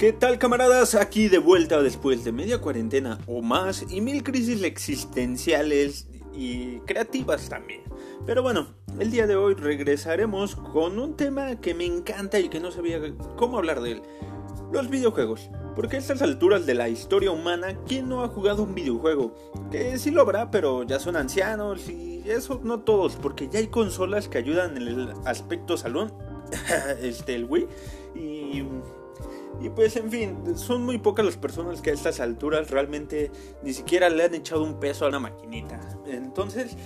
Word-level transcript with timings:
¿Qué 0.00 0.14
tal 0.14 0.38
camaradas? 0.38 0.94
Aquí 0.94 1.28
de 1.28 1.36
vuelta 1.36 1.82
después 1.82 2.24
de 2.24 2.32
media 2.32 2.58
cuarentena 2.58 3.18
o 3.26 3.42
más 3.42 3.84
y 3.90 4.00
mil 4.00 4.22
crisis 4.22 4.62
existenciales 4.62 6.08
y 6.34 6.78
creativas 6.80 7.48
también. 7.48 7.82
Pero 8.26 8.42
bueno, 8.42 8.68
el 8.98 9.10
día 9.10 9.26
de 9.26 9.36
hoy 9.36 9.54
regresaremos 9.54 10.56
con 10.56 10.98
un 10.98 11.16
tema 11.16 11.56
que 11.60 11.74
me 11.74 11.86
encanta 11.86 12.38
y 12.38 12.48
que 12.48 12.60
no 12.60 12.70
sabía 12.70 13.00
cómo 13.36 13.58
hablar 13.58 13.80
de 13.80 13.92
él. 13.92 14.02
Los 14.72 14.88
videojuegos. 14.88 15.50
Porque 15.74 15.96
a 15.96 15.98
estas 15.98 16.20
alturas 16.20 16.66
de 16.66 16.74
la 16.74 16.88
historia 16.88 17.30
humana, 17.30 17.78
¿quién 17.86 18.08
no 18.08 18.22
ha 18.22 18.28
jugado 18.28 18.64
un 18.64 18.74
videojuego? 18.74 19.34
Que 19.70 19.98
sí 19.98 20.10
lo 20.10 20.20
habrá, 20.20 20.50
pero 20.50 20.82
ya 20.82 20.98
son 20.98 21.16
ancianos 21.16 21.88
y 21.88 22.22
eso 22.26 22.60
no 22.62 22.80
todos, 22.80 23.16
porque 23.16 23.48
ya 23.48 23.60
hay 23.60 23.68
consolas 23.68 24.28
que 24.28 24.38
ayudan 24.38 24.76
en 24.76 24.88
el 24.88 25.12
aspecto 25.24 25.76
salón, 25.76 26.12
este, 27.02 27.34
el 27.36 27.44
Wii, 27.44 27.68
y 28.14 28.64
y 29.60 29.68
pues 29.68 29.96
en 29.96 30.10
fin, 30.10 30.56
son 30.56 30.84
muy 30.84 30.98
pocas 30.98 31.24
las 31.24 31.36
personas 31.36 31.82
que 31.82 31.90
a 31.90 31.94
estas 31.94 32.20
alturas 32.20 32.70
realmente 32.70 33.30
ni 33.62 33.72
siquiera 33.72 34.08
le 34.08 34.24
han 34.24 34.34
echado 34.34 34.62
un 34.62 34.80
peso 34.80 35.04
a 35.04 35.08
una 35.08 35.20
maquinita. 35.20 35.80
Entonces, 36.06 36.76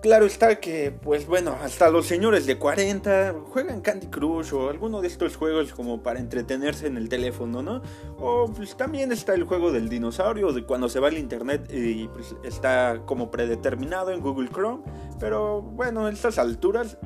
claro 0.00 0.26
está 0.26 0.60
que, 0.60 0.92
pues 0.92 1.26
bueno, 1.26 1.56
hasta 1.60 1.90
los 1.90 2.06
señores 2.06 2.46
de 2.46 2.58
40 2.58 3.34
juegan 3.48 3.80
Candy 3.80 4.06
Crush 4.06 4.52
o 4.54 4.70
alguno 4.70 5.00
de 5.00 5.08
estos 5.08 5.36
juegos 5.36 5.72
como 5.72 6.02
para 6.02 6.20
entretenerse 6.20 6.86
en 6.86 6.96
el 6.96 7.08
teléfono, 7.08 7.62
¿no? 7.62 7.82
O 8.18 8.46
pues 8.54 8.76
también 8.76 9.10
está 9.10 9.34
el 9.34 9.44
juego 9.44 9.72
del 9.72 9.88
dinosaurio, 9.88 10.52
de 10.52 10.64
cuando 10.64 10.88
se 10.88 11.00
va 11.00 11.08
al 11.08 11.18
internet 11.18 11.68
y 11.72 12.06
pues 12.08 12.36
está 12.44 13.02
como 13.04 13.30
predeterminado 13.30 14.12
en 14.12 14.20
Google 14.20 14.48
Chrome. 14.48 14.84
Pero 15.18 15.62
bueno, 15.62 16.06
a 16.06 16.10
estas 16.10 16.38
alturas 16.38 16.98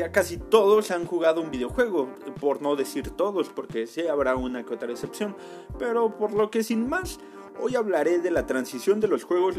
ya 0.00 0.12
casi 0.12 0.38
todos 0.38 0.90
han 0.92 1.04
jugado 1.04 1.42
un 1.42 1.50
videojuego, 1.50 2.08
por 2.40 2.62
no 2.62 2.74
decir 2.74 3.10
todos, 3.10 3.50
porque 3.50 3.86
sí 3.86 4.06
habrá 4.06 4.34
una 4.34 4.64
que 4.64 4.72
otra 4.72 4.90
excepción, 4.90 5.36
pero 5.78 6.16
por 6.16 6.32
lo 6.32 6.50
que 6.50 6.62
sin 6.62 6.88
más, 6.88 7.20
hoy 7.60 7.76
hablaré 7.76 8.18
de 8.18 8.30
la 8.30 8.46
transición 8.46 8.98
de 9.00 9.08
los 9.08 9.24
juegos, 9.24 9.56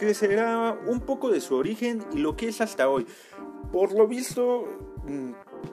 que 0.00 0.12
será 0.14 0.76
un 0.88 0.98
poco 0.98 1.30
de 1.30 1.40
su 1.40 1.54
origen 1.54 2.04
y 2.12 2.18
lo 2.18 2.36
que 2.36 2.48
es 2.48 2.60
hasta 2.60 2.88
hoy. 2.88 3.06
Por 3.70 3.92
lo 3.92 4.08
visto, 4.08 4.66
mm, 5.06 5.30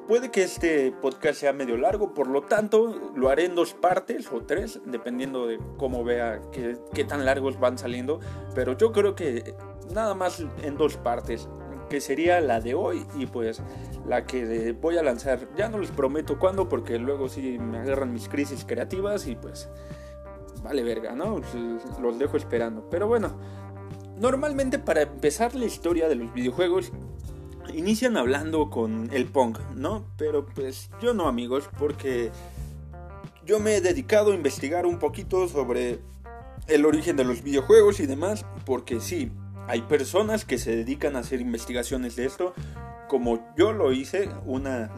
puede 0.08 0.30
que 0.30 0.44
este 0.44 0.92
podcast 0.92 1.40
sea 1.40 1.52
medio 1.52 1.76
largo, 1.76 2.14
por 2.14 2.28
lo 2.28 2.44
tanto 2.44 3.14
lo 3.16 3.30
haré 3.30 3.46
en 3.46 3.56
dos 3.56 3.74
partes 3.74 4.32
o 4.32 4.42
tres, 4.42 4.82
dependiendo 4.86 5.48
de 5.48 5.60
cómo 5.78 6.04
vea 6.04 6.42
qué, 6.52 6.78
qué 6.94 7.06
tan 7.06 7.26
largos 7.26 7.60
van 7.60 7.80
saliendo, 7.80 8.20
pero 8.54 8.78
yo 8.78 8.92
creo 8.92 9.16
que 9.16 9.56
nada 9.92 10.14
más 10.14 10.46
en 10.62 10.78
dos 10.78 10.98
partes 10.98 11.50
que 11.92 12.00
sería 12.00 12.40
la 12.40 12.62
de 12.62 12.74
hoy 12.74 13.06
y 13.20 13.26
pues 13.26 13.62
la 14.08 14.26
que 14.26 14.72
voy 14.72 14.98
a 14.98 15.04
lanzar. 15.04 15.50
Ya 15.58 15.68
no 15.68 15.78
les 15.78 15.92
prometo 15.92 16.40
cuándo 16.40 16.70
porque 16.70 16.98
luego 16.98 17.28
sí 17.28 17.60
me 17.60 17.80
agarran 17.80 18.14
mis 18.14 18.30
crisis 18.30 18.64
creativas 18.66 19.28
y 19.28 19.36
pues 19.36 19.68
vale 20.64 20.84
verga, 20.84 21.14
¿no? 21.16 21.42
Pues, 21.42 22.00
los 22.02 22.18
dejo 22.18 22.38
esperando. 22.38 22.90
Pero 22.90 23.10
bueno, 23.10 23.38
normalmente 24.16 24.80
para 24.80 25.02
empezar 25.02 25.54
la 25.54 25.66
historia 25.66 26.08
de 26.08 26.16
los 26.16 26.34
videojuegos 26.34 26.94
inician 27.74 28.16
hablando 28.16 28.70
con 28.70 29.10
el 29.12 29.26
punk, 29.26 29.60
¿no? 29.76 30.06
Pero 30.18 30.46
pues 30.46 30.90
yo 31.02 31.14
no 31.14 31.28
amigos 31.28 31.70
porque 31.78 32.32
yo 33.46 33.60
me 33.60 33.76
he 33.76 33.82
dedicado 33.82 34.32
a 34.32 34.36
investigar 34.36 34.86
un 34.86 34.98
poquito 34.98 35.50
sobre 35.50 36.00
el 36.70 36.86
origen 36.86 37.18
de 37.18 37.26
los 37.26 37.44
videojuegos 37.44 38.00
y 38.00 38.06
demás 38.06 38.46
porque 38.66 39.02
sí, 39.02 39.30
hay 39.72 39.84
personas 39.84 40.44
que 40.44 40.58
se 40.58 40.76
dedican 40.76 41.16
a 41.16 41.20
hacer 41.20 41.40
investigaciones 41.40 42.18
de 42.18 42.26
esto, 42.26 42.54
como 43.08 43.54
yo 43.56 43.72
lo 43.72 43.94
hice, 43.94 44.30
una 44.46 44.92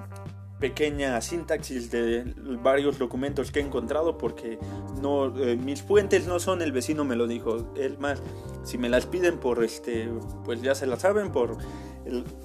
pequeña 0.59 1.21
sintaxis 1.21 1.91
de 1.91 2.33
varios 2.63 2.97
documentos 2.97 3.51
que 3.51 3.59
he 3.59 3.61
encontrado 3.61 4.17
porque 4.17 4.57
no 4.99 5.37
eh, 5.37 5.57
mis 5.57 5.83
fuentes 5.83 6.25
no 6.25 6.39
son 6.39 6.63
el 6.63 6.71
vecino 6.71 7.03
me 7.03 7.17
lo 7.17 7.27
dijo 7.27 7.73
es 7.75 7.99
más 7.99 8.21
si 8.63 8.77
me 8.77 8.87
las 8.87 9.05
piden 9.05 9.39
por 9.39 9.61
este 9.61 10.07
pues 10.45 10.61
ya 10.61 10.73
se 10.73 10.87
las 10.87 11.01
saben 11.01 11.33
por 11.33 11.57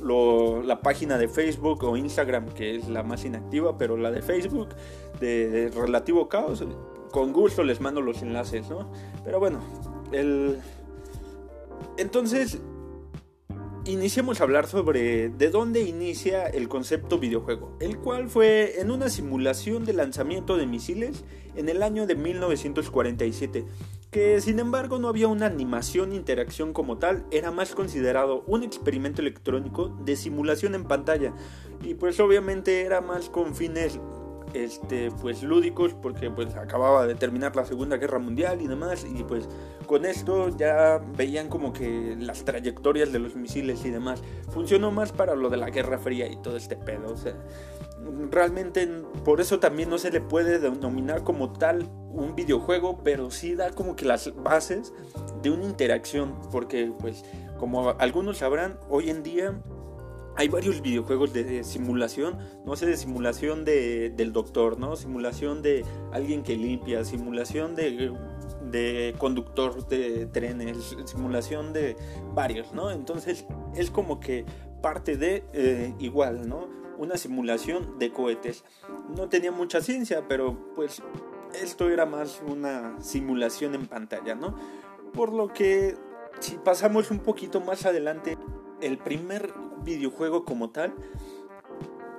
la 0.03 0.81
página 0.81 1.17
de 1.17 1.29
Facebook 1.29 1.85
o 1.85 1.97
Instagram 1.97 2.49
que 2.49 2.75
es 2.75 2.89
la 2.89 3.05
más 3.05 3.25
inactiva 3.25 3.79
pero 3.79 3.97
la 3.97 4.11
de 4.11 4.21
Facebook 4.21 4.71
de 5.21 5.71
relativo 5.77 6.29
caos 6.29 6.65
con 7.13 7.33
gusto 7.33 7.63
les 7.63 7.81
mando 7.81 8.01
los 8.01 8.21
enlaces 8.21 8.69
no 8.69 8.91
pero 9.25 9.39
bueno 9.39 9.61
el 10.11 10.59
entonces, 11.97 12.61
iniciemos 13.85 14.41
a 14.41 14.45
hablar 14.45 14.67
sobre 14.67 15.31
de 15.31 15.51
dónde 15.51 15.81
inicia 15.81 16.47
el 16.47 16.69
concepto 16.69 17.19
videojuego, 17.19 17.77
el 17.81 17.99
cual 17.99 18.29
fue 18.29 18.81
en 18.81 18.91
una 18.91 19.09
simulación 19.09 19.85
de 19.85 19.95
lanzamiento 19.95 20.57
de 20.57 20.67
misiles 20.67 21.25
en 21.57 21.69
el 21.69 21.83
año 21.83 22.07
de 22.07 22.15
1947, 22.15 23.65
que 24.11 24.41
sin 24.41 24.59
embargo 24.59 24.99
no 24.99 25.09
había 25.09 25.29
una 25.29 25.47
animación 25.47 26.13
interacción 26.13 26.73
como 26.73 26.99
tal, 26.99 27.25
era 27.31 27.51
más 27.51 27.75
considerado 27.75 28.45
un 28.47 28.63
experimento 28.63 29.23
electrónico 29.23 29.89
de 30.05 30.17
simulación 30.17 30.75
en 30.75 30.85
pantalla, 30.85 31.33
y 31.83 31.95
pues 31.95 32.21
obviamente 32.21 32.83
era 32.83 33.01
más 33.01 33.31
con 33.31 33.55
fines 33.55 33.99
este 34.55 35.11
pues 35.21 35.43
lúdicos 35.43 35.95
porque 35.95 36.31
pues 36.31 36.55
acababa 36.57 37.07
de 37.07 37.15
terminar 37.15 37.57
la 37.57 37.65
Segunda 37.65 37.97
Guerra 37.97 38.19
Mundial 38.19 38.61
y 38.61 38.67
demás 38.67 39.07
y 39.09 39.23
pues 39.25 39.49
con 39.87 40.05
esto 40.05 40.49
ya 40.57 41.01
veían 41.17 41.49
como 41.49 41.73
que 41.73 42.17
las 42.19 42.45
trayectorias 42.45 43.13
de 43.13 43.19
los 43.19 43.37
misiles 43.37 43.85
y 43.85 43.91
demás. 43.91 44.23
Funcionó 44.51 44.91
más 44.91 45.13
para 45.13 45.35
lo 45.35 45.49
de 45.49 45.57
la 45.57 45.71
Guerra 45.71 45.99
Fría 45.99 46.27
y 46.27 46.37
todo 46.37 46.57
este 46.57 46.77
pedo, 46.77 47.13
o 47.13 47.17
sea, 47.17 47.35
realmente 48.31 48.87
por 49.25 49.41
eso 49.41 49.59
también 49.59 49.91
no 49.91 49.99
se 49.99 50.11
le 50.11 50.21
puede 50.21 50.59
denominar 50.59 51.25
como 51.25 51.53
tal 51.53 51.89
un 52.11 52.35
videojuego, 52.35 52.99
pero 53.03 53.31
sí 53.31 53.55
da 53.55 53.71
como 53.71 53.97
que 53.97 54.05
las 54.05 54.35
bases 54.43 54.93
de 55.43 55.51
una 55.51 55.65
interacción, 55.65 56.35
porque 56.51 56.93
pues 56.99 57.25
como 57.59 57.91
algunos 57.99 58.39
sabrán, 58.39 58.79
hoy 58.89 59.11
en 59.11 59.23
día 59.23 59.61
hay 60.39 60.47
varios 60.47 60.81
videojuegos 60.83 61.33
de, 61.33 61.65
simulación, 61.65 62.39
no 62.65 62.77
sé, 62.77 62.87
de 62.87 62.97
simulación 62.97 63.65
de, 63.65 64.11
del 64.11 64.33
doctor, 64.33 64.79
¿no? 64.79 64.95
Simulación 64.95 65.63
de 65.63 65.85
alguien 66.13 66.45
que 66.45 66.55
limpia, 66.55 67.05
simulación 67.05 67.75
de, 67.75 68.13
de 68.71 69.17
conductor 69.19 69.89
de 69.89 70.27
trenes, 70.27 70.97
simulación 71.07 71.73
de 71.73 71.97
varios, 72.35 72.73
¿no? 72.73 72.93
Entonces 72.93 73.47
es 73.75 73.91
como 73.91 74.21
que 74.21 74.45
parte 74.81 75.17
de 75.17 75.43
eh, 75.55 75.93
igual, 75.99 76.49
¿no? 76.49 76.69
Una 76.99 77.17
simulación 77.17 77.99
de 77.99 78.13
cohetes. 78.13 78.63
No 79.17 79.29
tenía 79.29 79.51
mucha 79.51 79.81
ciencia, 79.81 80.29
pero 80.29 80.73
pues 80.77 81.03
esto 81.61 81.91
era 81.91 82.07
más 82.07 82.41
una 82.47 82.95
simulación 83.03 83.75
en 83.75 83.89
pantalla, 83.89 84.37
¿no? 84.37 84.55
Por 85.13 85.33
lo 85.33 85.49
que 85.53 85.97
si 86.39 86.59
pasamos 86.59 87.11
un 87.11 87.19
poquito 87.19 87.61
más 87.61 87.87
adelante, 87.87 88.39
el 88.81 88.99
primer 88.99 89.53
videojuego 89.83 90.45
como 90.45 90.71
tal 90.71 90.95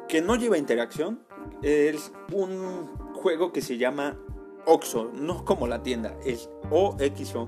que 0.07 0.21
no 0.21 0.35
lleva 0.35 0.57
interacción 0.57 1.21
es 1.61 2.11
un 2.31 2.87
juego 3.13 3.51
que 3.51 3.61
se 3.61 3.77
llama 3.77 4.17
Oxo, 4.65 5.11
no 5.13 5.45
como 5.45 5.67
la 5.67 5.83
tienda, 5.83 6.15
es 6.25 6.49
OXO, 6.69 7.47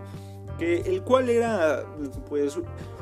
que 0.58 0.82
el 0.82 1.04
cual 1.04 1.30
era 1.30 1.86
pues 2.30 2.58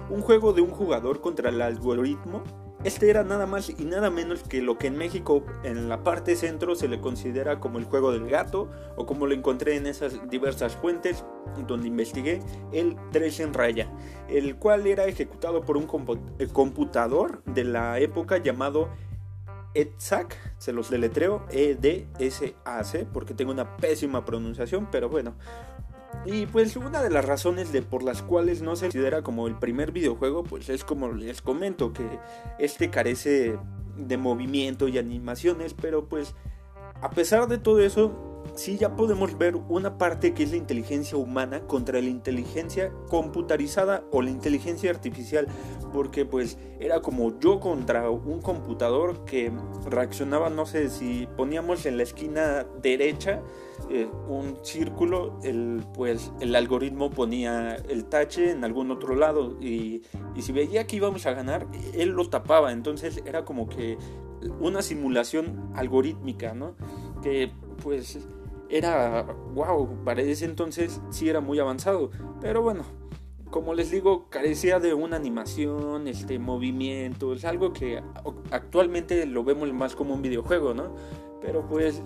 un 0.10 0.22
juego 0.22 0.54
de 0.54 0.62
un 0.62 0.72
jugador 0.72 1.22
contra 1.22 1.50
el 1.50 1.62
algoritmo 1.62 2.44
este 2.84 3.10
era 3.10 3.24
nada 3.24 3.46
más 3.46 3.70
y 3.70 3.86
nada 3.86 4.10
menos 4.10 4.44
que 4.44 4.62
lo 4.62 4.78
que 4.78 4.88
en 4.88 4.98
México 4.98 5.44
en 5.64 5.90
la 5.90 6.04
parte 6.04 6.36
centro 6.36 6.76
se 6.76 6.88
le 6.88 7.02
considera 7.02 7.60
como 7.60 7.78
el 7.78 7.86
juego 7.86 8.12
del 8.12 8.30
gato 8.30 8.70
o 8.96 9.06
como 9.06 9.28
lo 9.28 9.34
encontré 9.34 9.76
en 9.76 9.86
esas 9.86 10.30
diversas 10.30 10.76
fuentes 10.76 11.26
donde 11.68 11.88
investigué 11.88 12.40
el 12.72 12.96
3 13.12 13.40
en 13.42 13.54
raya, 13.54 13.92
el 14.30 14.56
cual 14.56 14.88
era 14.88 15.06
ejecutado 15.06 15.62
por 15.62 15.76
un 15.76 15.88
eh, 16.40 16.48
computador 16.48 17.44
de 17.46 17.66
la 17.66 18.00
época 18.00 18.38
llamado 18.38 18.90
EDSAC, 19.74 20.36
se 20.58 20.74
los 20.74 20.90
deletreo, 20.90 21.46
E-D-S-A-C, 21.52 23.08
porque 23.14 23.34
tengo 23.34 23.52
una 23.52 23.78
pésima 23.78 24.26
pronunciación, 24.26 24.88
pero 24.90 25.10
bueno, 25.10 25.36
y 26.26 26.46
pues 26.46 26.76
una 26.76 27.02
de 27.02 27.10
las 27.10 27.26
razones 27.26 27.72
de 27.72 27.82
por 27.82 28.04
las 28.04 28.22
cuales 28.22 28.62
no 28.62 28.76
se 28.76 28.86
considera 28.86 29.22
como 29.22 29.48
el 29.48 29.58
primer 29.58 29.92
videojuego, 29.92 30.44
pues 30.44 30.70
es 30.70 30.84
como 30.84 31.12
les 31.12 31.42
comento, 31.42 31.94
que 31.94 32.20
este 32.58 32.90
carece 32.90 33.58
de 33.96 34.18
movimiento 34.18 34.88
y 34.88 34.98
animaciones, 34.98 35.74
pero 35.74 36.08
pues 36.08 36.36
a 37.02 37.10
pesar 37.12 37.48
de 37.48 37.58
todo 37.58 37.80
eso, 37.80 38.44
sí 38.56 38.78
ya 38.78 38.96
podemos 38.96 39.38
ver 39.38 39.56
una 39.56 39.98
parte 39.98 40.34
que 40.34 40.44
es 40.44 40.52
la 40.52 40.58
inteligencia 40.58 41.18
humana 41.18 41.62
contra 41.62 42.02
la 42.02 42.10
inteligencia 42.10 42.92
computarizada 43.08 44.04
o 44.12 44.22
la 44.22 44.30
inteligencia 44.30 44.90
artificial, 44.90 45.48
porque 45.94 46.26
pues 46.26 46.58
era 46.80 47.02
como 47.02 47.40
yo 47.40 47.60
contra 47.60 48.10
un 48.10 48.42
computador 48.42 49.24
que 49.26 49.52
reaccionaba, 49.86 50.50
no 50.50 50.66
sé, 50.66 50.90
si 50.90 51.28
poníamos 51.38 51.86
en 51.86 51.98
la 51.98 52.04
esquina 52.04 52.66
derecha 52.82 53.42
un 54.28 54.58
círculo, 54.64 55.40
el, 55.44 55.84
pues 55.94 56.32
el 56.40 56.56
algoritmo 56.56 57.10
ponía 57.10 57.76
el 57.76 58.06
tache 58.06 58.52
en 58.52 58.64
algún 58.64 58.92
otro 58.92 59.16
lado 59.16 59.58
y, 59.60 60.04
y 60.36 60.42
si 60.42 60.52
veía 60.52 60.86
que 60.86 60.98
íbamos 60.98 61.26
a 61.26 61.34
ganar, 61.34 61.68
él 61.94 62.10
lo 62.10 62.30
tapaba, 62.30 62.72
entonces 62.72 63.22
era 63.26 63.46
como 63.46 63.68
que 63.68 63.98
una 64.60 64.82
simulación 64.82 65.72
algorítmica, 65.76 66.54
¿no? 66.54 66.76
Que 67.22 67.52
pues 67.84 68.20
era, 68.70 69.24
wow, 69.54 70.04
para 70.06 70.22
ese 70.22 70.46
entonces 70.46 71.02
sí 71.10 71.30
era 71.30 71.42
muy 71.42 71.60
avanzado. 71.60 72.12
Pero 72.42 72.62
bueno, 72.62 72.84
como 73.50 73.74
les 73.74 73.92
digo, 73.92 74.30
carecía 74.30 74.80
de 74.80 74.94
una 74.94 75.16
animación, 75.16 76.08
este, 76.08 76.40
movimientos, 76.40 77.46
algo 77.46 77.74
que 77.74 78.02
actualmente 78.52 79.26
lo 79.26 79.44
vemos 79.44 79.72
más 79.74 79.96
como 79.96 80.14
un 80.14 80.22
videojuego, 80.22 80.74
¿no? 80.74 80.96
Pero 81.42 81.66
pues 81.68 82.02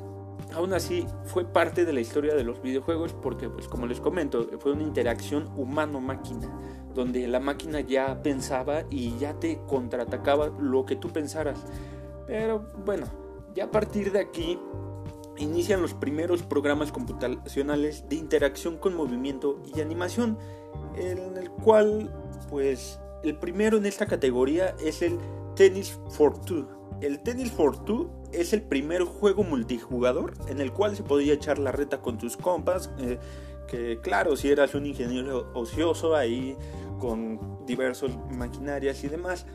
aún 0.54 0.74
así 0.74 1.06
fue 1.26 1.46
parte 1.46 1.86
de 1.86 1.94
la 1.94 2.02
historia 2.02 2.36
de 2.36 2.44
los 2.44 2.62
videojuegos 2.62 3.14
porque 3.14 3.50
pues 3.50 3.68
como 3.68 3.88
les 3.88 4.00
comento, 4.00 4.48
fue 4.60 4.74
una 4.74 4.84
interacción 4.84 5.50
humano-máquina, 5.58 6.50
donde 6.94 7.28
la 7.28 7.40
máquina 7.40 7.80
ya 7.82 8.22
pensaba 8.22 8.84
y 8.90 9.18
ya 9.18 9.34
te 9.40 9.60
contraatacaba 9.68 10.48
lo 10.60 10.86
que 10.86 10.96
tú 10.96 11.10
pensaras. 11.10 11.60
Pero 12.28 12.66
bueno, 12.86 13.08
ya 13.56 13.66
a 13.66 13.72
partir 13.72 14.12
de 14.12 14.20
aquí 14.20 14.60
inician 15.38 15.82
los 15.82 15.94
primeros 15.94 16.44
programas 16.44 16.92
computacionales 16.92 18.08
de 18.08 18.16
interacción 18.16 18.78
con 18.78 18.96
movimiento 18.96 19.62
y 19.76 19.82
animación, 19.82 20.38
en 20.96 21.38
el 21.38 21.50
cual, 21.50 22.14
pues, 22.50 23.00
el 23.24 23.38
primero 23.38 23.78
en 23.78 23.86
esta 23.86 24.06
categoría 24.06 24.76
es 24.84 25.02
el 25.02 25.18
Tennis 25.56 25.98
for 26.10 26.38
Two. 26.40 26.68
El 27.02 27.22
Tennis 27.24 27.52
for 27.52 27.84
Two 27.84 28.23
es 28.34 28.54
el 28.54 28.62
primer 28.62 29.04
juego 29.04 29.44
multijugador 29.44 30.34
en 30.48 30.60
el 30.60 30.72
cual 30.72 30.96
se 30.96 31.04
podía 31.04 31.34
echar 31.34 31.60
la 31.60 31.72
reta 31.72 32.02
con 32.02 32.18
tus 32.18 32.38
compas. 32.38 32.90
Eh, 33.00 33.20
que 33.68 34.00
claro, 34.02 34.36
si 34.36 34.50
eras 34.50 34.76
un 34.76 34.86
ingeniero 34.86 35.50
ocioso 35.54 36.16
ahí 36.16 36.58
con 37.00 37.66
diversos 37.66 38.12
maquinarias 38.30 39.04
y 39.04 39.08
demás, 39.08 39.46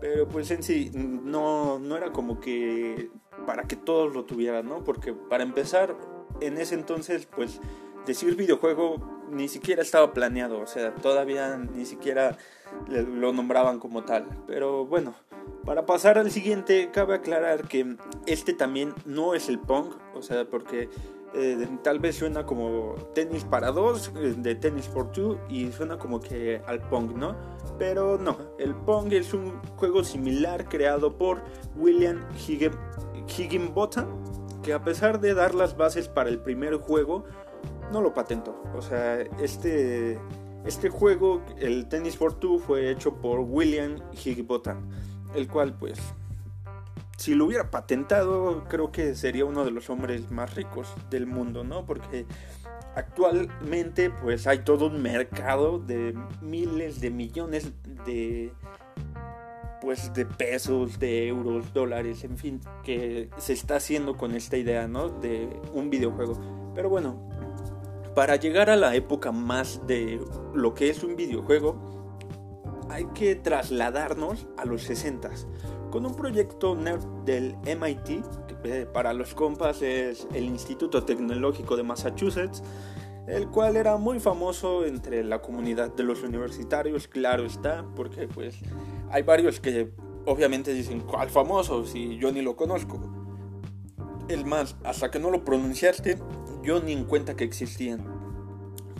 pero 0.00 0.28
pues 0.28 0.50
en 0.50 0.62
sí 0.62 0.90
no, 0.94 1.78
no 1.78 1.96
era 1.96 2.12
como 2.12 2.40
que 2.40 3.10
para 3.46 3.64
que 3.64 3.76
todos 3.76 4.12
lo 4.12 4.24
tuvieran, 4.24 4.68
¿no? 4.68 4.84
Porque 4.84 5.12
para 5.12 5.44
empezar, 5.44 5.96
en 6.40 6.58
ese 6.58 6.74
entonces, 6.74 7.26
pues 7.26 7.60
decir 8.06 8.36
videojuego 8.36 9.24
ni 9.30 9.48
siquiera 9.48 9.82
estaba 9.82 10.12
planeado, 10.12 10.60
o 10.60 10.66
sea, 10.66 10.94
todavía 10.94 11.56
ni 11.56 11.86
siquiera 11.86 12.36
lo 12.88 13.32
nombraban 13.32 13.78
como 13.78 14.04
tal. 14.04 14.26
Pero 14.46 14.86
bueno, 14.86 15.14
para 15.64 15.86
pasar 15.86 16.18
al 16.18 16.30
siguiente, 16.30 16.90
cabe 16.92 17.14
aclarar 17.14 17.68
que 17.68 17.96
este 18.26 18.52
también 18.52 18.94
no 19.04 19.34
es 19.34 19.48
el 19.48 19.58
Pong, 19.58 19.94
o 20.14 20.22
sea, 20.22 20.44
porque 20.44 20.88
eh, 21.34 21.66
tal 21.82 21.98
vez 21.98 22.16
suena 22.16 22.46
como 22.46 22.94
tenis 23.14 23.44
para 23.44 23.72
dos, 23.72 24.12
eh, 24.16 24.34
de 24.36 24.54
tenis 24.54 24.86
for 24.86 25.10
two, 25.10 25.38
y 25.48 25.72
suena 25.72 25.98
como 25.98 26.20
que 26.20 26.62
al 26.66 26.80
Pong, 26.88 27.16
¿no? 27.16 27.34
Pero 27.78 28.18
no, 28.18 28.36
el 28.58 28.74
Pong 28.74 29.12
es 29.12 29.34
un 29.34 29.60
juego 29.76 30.04
similar 30.04 30.68
creado 30.68 31.16
por 31.16 31.42
William 31.76 32.24
Higginbottom, 33.26 34.06
que 34.62 34.72
a 34.72 34.84
pesar 34.84 35.20
de 35.20 35.34
dar 35.34 35.54
las 35.54 35.76
bases 35.76 36.08
para 36.08 36.30
el 36.30 36.38
primer 36.38 36.76
juego, 36.76 37.24
no 37.92 38.00
lo 38.00 38.14
patentó. 38.14 38.62
O 38.76 38.82
sea, 38.82 39.20
este, 39.40 40.18
este 40.64 40.88
juego, 40.88 41.42
el 41.58 41.88
Tennis 41.88 42.16
for 42.16 42.34
Two, 42.34 42.58
fue 42.58 42.90
hecho 42.90 43.14
por 43.14 43.40
William 43.40 43.96
Higginbottom, 44.12 44.88
el 45.34 45.48
cual 45.48 45.74
pues 45.74 45.98
si 47.16 47.34
lo 47.34 47.46
hubiera 47.46 47.70
patentado, 47.70 48.64
creo 48.68 48.90
que 48.90 49.14
sería 49.14 49.44
uno 49.44 49.64
de 49.64 49.70
los 49.70 49.88
hombres 49.88 50.30
más 50.30 50.54
ricos 50.54 50.92
del 51.10 51.26
mundo, 51.26 51.64
¿no? 51.64 51.86
Porque 51.86 52.26
actualmente 52.96 54.10
pues 54.10 54.46
hay 54.46 54.60
todo 54.60 54.86
un 54.86 55.00
mercado 55.00 55.78
de 55.78 56.14
miles 56.40 57.00
de 57.00 57.10
millones 57.10 57.72
de 58.04 58.52
pues 59.80 60.14
de 60.14 60.24
pesos, 60.24 60.98
de 60.98 61.28
euros, 61.28 61.74
dólares, 61.74 62.24
en 62.24 62.38
fin, 62.38 62.60
que 62.82 63.28
se 63.36 63.52
está 63.52 63.76
haciendo 63.76 64.16
con 64.16 64.34
esta 64.34 64.56
idea, 64.56 64.88
¿no? 64.88 65.10
De 65.10 65.60
un 65.74 65.90
videojuego. 65.90 66.72
Pero 66.74 66.88
bueno, 66.88 67.28
para 68.14 68.36
llegar 68.36 68.70
a 68.70 68.76
la 68.76 68.94
época 68.94 69.30
más 69.30 69.86
de 69.86 70.20
lo 70.54 70.72
que 70.72 70.88
es 70.88 71.04
un 71.04 71.16
videojuego, 71.16 72.03
hay 72.88 73.06
que 73.14 73.34
trasladarnos 73.34 74.46
a 74.56 74.64
los 74.64 74.88
60s 74.88 75.46
con 75.90 76.06
un 76.06 76.16
proyecto 76.16 76.74
nerd 76.74 77.04
del 77.24 77.56
MIT, 77.64 78.24
que 78.48 78.56
eh, 78.64 78.84
para 78.84 79.12
los 79.12 79.32
compas 79.32 79.80
es 79.80 80.26
el 80.34 80.44
Instituto 80.46 81.04
Tecnológico 81.04 81.76
de 81.76 81.84
Massachusetts, 81.84 82.64
el 83.28 83.48
cual 83.48 83.76
era 83.76 83.96
muy 83.96 84.18
famoso 84.18 84.84
entre 84.84 85.22
la 85.22 85.40
comunidad 85.40 85.94
de 85.94 86.02
los 86.02 86.22
universitarios, 86.24 87.06
claro 87.06 87.44
está, 87.44 87.86
porque 87.94 88.26
pues 88.26 88.58
hay 89.10 89.22
varios 89.22 89.60
que 89.60 89.92
obviamente 90.26 90.72
dicen, 90.72 91.00
¿cuál 91.00 91.30
famoso? 91.30 91.84
Si 91.84 92.16
yo 92.18 92.32
ni 92.32 92.42
lo 92.42 92.56
conozco. 92.56 93.00
El 94.28 94.46
más, 94.46 94.76
hasta 94.82 95.10
que 95.10 95.20
no 95.20 95.30
lo 95.30 95.44
pronunciaste, 95.44 96.18
yo 96.62 96.80
ni 96.80 96.92
en 96.92 97.04
cuenta 97.04 97.36
que 97.36 97.44
existían. 97.44 98.13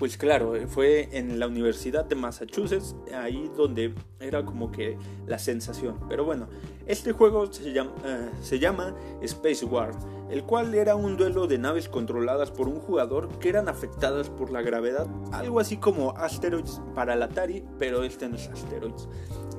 Pues 0.04 0.18
claro, 0.18 0.54
eh, 0.54 0.66
fue 0.66 1.08
en 1.12 1.40
la 1.40 1.46
Universidad 1.46 2.04
de 2.04 2.14
Massachusetts, 2.14 2.94
ahí 3.14 3.50
donde 3.56 3.94
era 4.20 4.44
como 4.44 4.70
que 4.70 4.98
la 5.26 5.38
sensación. 5.38 5.98
Pero 6.10 6.26
bueno, 6.26 6.46
este 6.86 7.12
juego 7.12 7.50
se 7.50 7.72
llama, 7.72 7.94
eh, 8.04 8.28
se 8.42 8.58
llama 8.58 8.94
Space 9.22 9.64
War, 9.64 9.92
el 10.28 10.44
cual 10.44 10.74
era 10.74 10.94
un 10.94 11.16
duelo 11.16 11.46
de 11.46 11.56
naves 11.56 11.88
controladas 11.88 12.50
por 12.50 12.68
un 12.68 12.80
jugador 12.80 13.30
que 13.38 13.48
eran 13.48 13.66
afectadas 13.66 14.28
por 14.28 14.50
la 14.50 14.60
gravedad, 14.60 15.06
algo 15.32 15.58
así 15.58 15.78
como 15.78 16.10
Asteroids 16.18 16.82
para 16.94 17.14
el 17.14 17.22
Atari, 17.22 17.64
pero 17.78 18.04
este 18.04 18.28
no 18.28 18.36
es 18.36 18.46
Asteroids. 18.48 19.08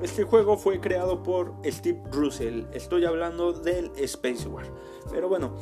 Este 0.00 0.22
juego 0.22 0.56
fue 0.56 0.78
creado 0.78 1.24
por 1.24 1.54
Steve 1.64 2.00
Russell, 2.12 2.66
estoy 2.72 3.04
hablando 3.04 3.52
del 3.52 3.90
Space 3.96 4.46
War. 4.46 4.66
Pero 5.10 5.28
bueno, 5.28 5.56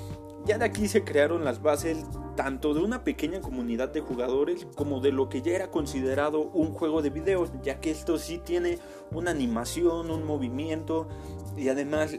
ya 0.45 0.59
de 0.59 0.65
aquí 0.65 0.89
se 0.89 1.05
crearon 1.05 1.45
las 1.45 1.63
bases 1.63 2.05
tanto 2.37 2.75
de 2.75 2.81
una 2.81 3.05
pequeña 3.05 3.41
comunidad 3.41 3.93
de 3.93 4.01
jugadores 4.01 4.67
como 4.77 5.01
de 5.01 5.13
lo 5.13 5.29
que 5.29 5.41
ya 5.43 5.53
era 5.53 5.71
considerado 5.71 6.41
un 6.41 6.73
juego 6.73 7.01
de 7.03 7.11
video, 7.11 7.47
ya 7.63 7.81
que 7.81 7.91
esto 7.91 8.19
sí 8.19 8.39
tiene 8.39 8.79
una 9.13 9.31
animación, 9.31 10.11
un 10.11 10.25
movimiento 10.25 11.09
y 11.57 11.69
además 11.69 12.19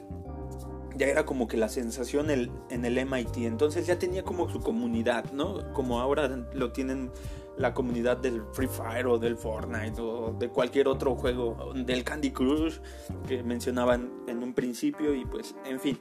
ya 0.96 1.08
era 1.08 1.25
como 1.25 1.48
que 1.48 1.58
la 1.58 1.67
sensación 1.67 2.29
en 2.29 2.86
el 2.86 3.05
MIT, 3.05 3.38
entonces 3.38 3.86
ya 3.86 4.00
tenía 4.00 4.24
como 4.24 4.50
su 4.50 4.62
comunidad, 4.62 5.32
¿no? 5.34 5.74
Como 5.74 6.00
ahora 6.00 6.27
lo 6.53 6.72
tienen 6.72 7.12
la 7.58 7.74
comunidad 7.74 8.17
del 8.17 8.44
Free 8.53 8.67
Fire 8.67 9.08
o 9.08 9.17
del 9.17 9.38
Fortnite 9.38 10.01
o 10.01 10.34
de 10.38 10.50
cualquier 10.50 10.88
otro 10.88 11.15
juego, 11.15 11.74
del 11.75 12.03
Candy 12.03 12.32
Crush 12.32 12.79
que 13.27 13.44
mencionaban 13.44 14.10
en 14.27 14.41
un 14.41 14.53
principio 14.53 15.13
y 15.13 15.25
pues, 15.25 15.55
en 15.65 15.79
fin, 15.79 16.00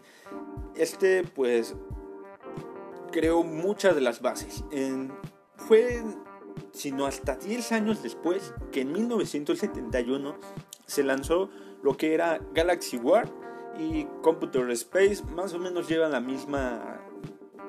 este 0.76 1.24
pues 1.24 1.74
creó 3.14 3.44
muchas 3.44 3.94
de 3.94 4.00
las 4.00 4.20
bases. 4.20 4.64
fue, 5.54 6.02
sino 6.72 7.06
hasta 7.06 7.36
10 7.36 7.70
años 7.70 8.02
después, 8.02 8.52
que 8.72 8.80
en 8.80 8.90
1971 8.90 10.36
se 10.84 11.04
lanzó 11.04 11.48
lo 11.84 11.96
que 11.96 12.12
era 12.12 12.40
Galaxy 12.52 12.96
War 12.96 13.30
y 13.78 14.06
Computer 14.20 14.68
Space, 14.72 15.22
más 15.32 15.54
o 15.54 15.60
menos 15.60 15.88
llevan 15.88 16.10
la 16.10 16.18
misma 16.18 17.03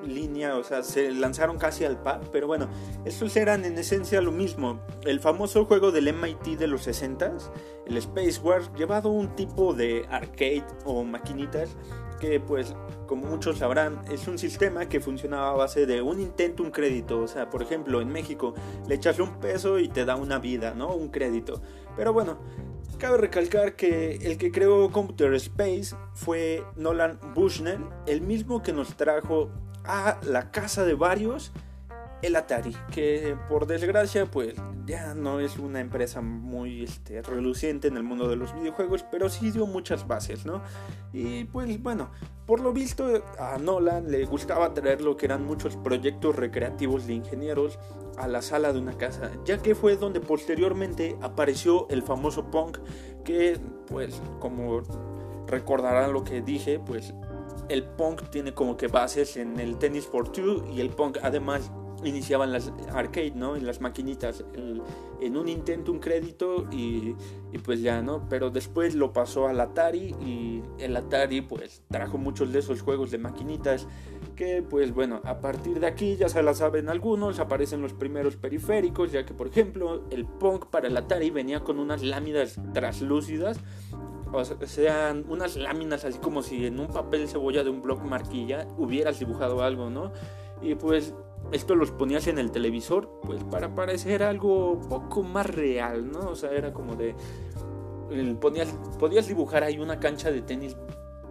línea, 0.06 0.56
o 0.56 0.64
sea, 0.64 0.82
se 0.82 1.12
lanzaron 1.12 1.58
casi 1.58 1.84
al 1.84 2.00
par, 2.02 2.20
pero 2.32 2.46
bueno, 2.46 2.68
estos 3.04 3.36
eran 3.36 3.64
en 3.64 3.78
esencia 3.78 4.20
lo 4.20 4.32
mismo. 4.32 4.80
El 5.04 5.20
famoso 5.20 5.64
juego 5.64 5.92
del 5.92 6.12
MIT 6.12 6.58
de 6.58 6.66
los 6.66 6.86
60s, 6.86 7.50
el 7.86 7.96
Space 7.98 8.40
War, 8.40 8.62
llevado 8.74 9.10
un 9.10 9.34
tipo 9.36 9.74
de 9.74 10.06
arcade 10.10 10.66
o 10.84 11.04
maquinitas 11.04 11.76
que 12.20 12.40
pues 12.40 12.74
como 13.06 13.26
muchos 13.26 13.58
sabrán 13.58 14.00
es 14.10 14.26
un 14.26 14.38
sistema 14.38 14.88
que 14.88 15.00
funcionaba 15.00 15.50
a 15.50 15.54
base 15.54 15.86
de 15.86 16.02
un 16.02 16.20
intento, 16.20 16.62
un 16.62 16.70
crédito. 16.70 17.20
O 17.20 17.28
sea, 17.28 17.50
por 17.50 17.62
ejemplo, 17.62 18.00
en 18.00 18.08
México 18.08 18.54
le 18.86 18.94
echas 18.94 19.18
un 19.18 19.38
peso 19.38 19.78
y 19.78 19.88
te 19.88 20.04
da 20.04 20.16
una 20.16 20.38
vida, 20.38 20.74
¿no? 20.74 20.94
Un 20.94 21.08
crédito. 21.08 21.60
Pero 21.96 22.12
bueno, 22.12 22.38
cabe 22.98 23.18
recalcar 23.18 23.76
que 23.76 24.16
el 24.16 24.38
que 24.38 24.50
creó 24.50 24.90
Computer 24.90 25.32
Space 25.34 25.94
fue 26.14 26.64
Nolan 26.76 27.18
Bushnell, 27.34 27.84
el 28.06 28.22
mismo 28.22 28.62
que 28.62 28.72
nos 28.72 28.96
trajo 28.96 29.50
a 29.86 30.18
la 30.22 30.50
casa 30.50 30.84
de 30.84 30.94
varios 30.94 31.52
el 32.22 32.34
Atari, 32.34 32.74
que 32.90 33.36
por 33.48 33.66
desgracia 33.66 34.26
pues 34.26 34.54
ya 34.86 35.14
no 35.14 35.40
es 35.40 35.58
una 35.58 35.80
empresa 35.80 36.20
muy 36.20 36.84
este, 36.84 37.20
reluciente 37.22 37.88
en 37.88 37.96
el 37.96 38.02
mundo 38.02 38.28
de 38.28 38.36
los 38.36 38.54
videojuegos, 38.54 39.04
pero 39.10 39.28
sí 39.28 39.50
dio 39.50 39.66
muchas 39.66 40.06
bases, 40.06 40.46
¿no? 40.46 40.62
Y 41.12 41.44
pues 41.44 41.82
bueno, 41.82 42.10
por 42.46 42.60
lo 42.60 42.72
visto 42.72 43.22
a 43.38 43.58
Nolan 43.58 44.10
le 44.10 44.24
gustaba 44.24 44.72
traer 44.72 45.02
lo 45.02 45.16
que 45.16 45.26
eran 45.26 45.44
muchos 45.44 45.76
proyectos 45.76 46.36
recreativos 46.36 47.06
de 47.06 47.14
ingenieros 47.14 47.78
a 48.16 48.28
la 48.28 48.40
sala 48.40 48.72
de 48.72 48.78
una 48.78 48.96
casa, 48.96 49.30
ya 49.44 49.58
que 49.58 49.74
fue 49.74 49.96
donde 49.96 50.20
posteriormente 50.20 51.16
apareció 51.20 51.86
el 51.90 52.02
famoso 52.02 52.50
punk, 52.50 52.78
que 53.24 53.60
pues 53.88 54.22
como 54.40 54.82
recordarán 55.46 56.12
lo 56.12 56.24
que 56.24 56.40
dije, 56.40 56.80
pues 56.80 57.14
el 57.68 57.84
punk 57.84 58.30
tiene 58.30 58.54
como 58.54 58.76
que 58.76 58.88
bases 58.88 59.36
en 59.36 59.58
el 59.60 59.78
Tennis 59.78 60.06
for 60.06 60.30
Two 60.30 60.64
y 60.72 60.80
el 60.80 60.90
punk 60.90 61.18
además 61.22 61.70
iniciaban 62.04 62.52
las 62.52 62.72
arcade, 62.92 63.32
¿no? 63.34 63.56
En 63.56 63.66
las 63.66 63.80
maquinitas, 63.80 64.44
en 65.20 65.36
un 65.36 65.48
intento 65.48 65.92
un 65.92 65.98
crédito 65.98 66.66
y, 66.70 67.14
pues 67.64 67.80
ya, 67.80 68.02
¿no? 68.02 68.28
Pero 68.28 68.50
después 68.50 68.94
lo 68.94 69.12
pasó 69.12 69.48
al 69.48 69.60
Atari 69.60 70.14
y 70.20 70.62
el 70.78 70.96
Atari 70.96 71.40
pues 71.40 71.82
trajo 71.90 72.18
muchos 72.18 72.52
de 72.52 72.58
esos 72.58 72.82
juegos 72.82 73.10
de 73.10 73.18
maquinitas 73.18 73.86
que 74.34 74.62
pues 74.62 74.92
bueno, 74.92 75.22
a 75.24 75.40
partir 75.40 75.80
de 75.80 75.86
aquí 75.86 76.16
ya 76.16 76.28
se 76.28 76.42
la 76.42 76.52
saben 76.52 76.90
algunos, 76.90 77.40
aparecen 77.40 77.80
los 77.80 77.94
primeros 77.94 78.36
periféricos, 78.36 79.10
ya 79.10 79.24
que 79.24 79.32
por 79.32 79.48
ejemplo 79.48 80.04
el 80.10 80.26
Punk 80.26 80.66
para 80.66 80.88
el 80.88 80.96
Atari 80.96 81.30
venía 81.30 81.60
con 81.60 81.78
unas 81.78 82.02
láminas 82.02 82.60
translúcidas 82.74 83.58
o 84.32 84.44
sea, 84.44 85.14
unas 85.28 85.56
láminas 85.56 86.04
así 86.04 86.18
como 86.18 86.42
si 86.42 86.66
en 86.66 86.80
un 86.80 86.88
papel 86.88 87.28
cebolla 87.28 87.62
de 87.62 87.70
un 87.70 87.82
bloc 87.82 88.02
marquilla 88.02 88.66
hubieras 88.76 89.18
dibujado 89.18 89.62
algo, 89.62 89.90
¿no? 89.90 90.12
Y 90.60 90.74
pues 90.74 91.14
esto 91.52 91.74
los 91.74 91.90
ponías 91.92 92.26
en 92.26 92.38
el 92.38 92.50
televisor, 92.50 93.20
pues 93.22 93.42
para 93.44 93.74
parecer 93.74 94.22
algo 94.22 94.80
poco 94.88 95.22
más 95.22 95.46
real, 95.46 96.10
¿no? 96.10 96.30
O 96.30 96.34
sea, 96.34 96.50
era 96.50 96.72
como 96.72 96.96
de... 96.96 97.14
Ponías, 98.40 98.68
podías 98.98 99.26
dibujar 99.26 99.64
ahí 99.64 99.78
una 99.78 99.98
cancha 99.98 100.30
de 100.30 100.40
tenis 100.40 100.76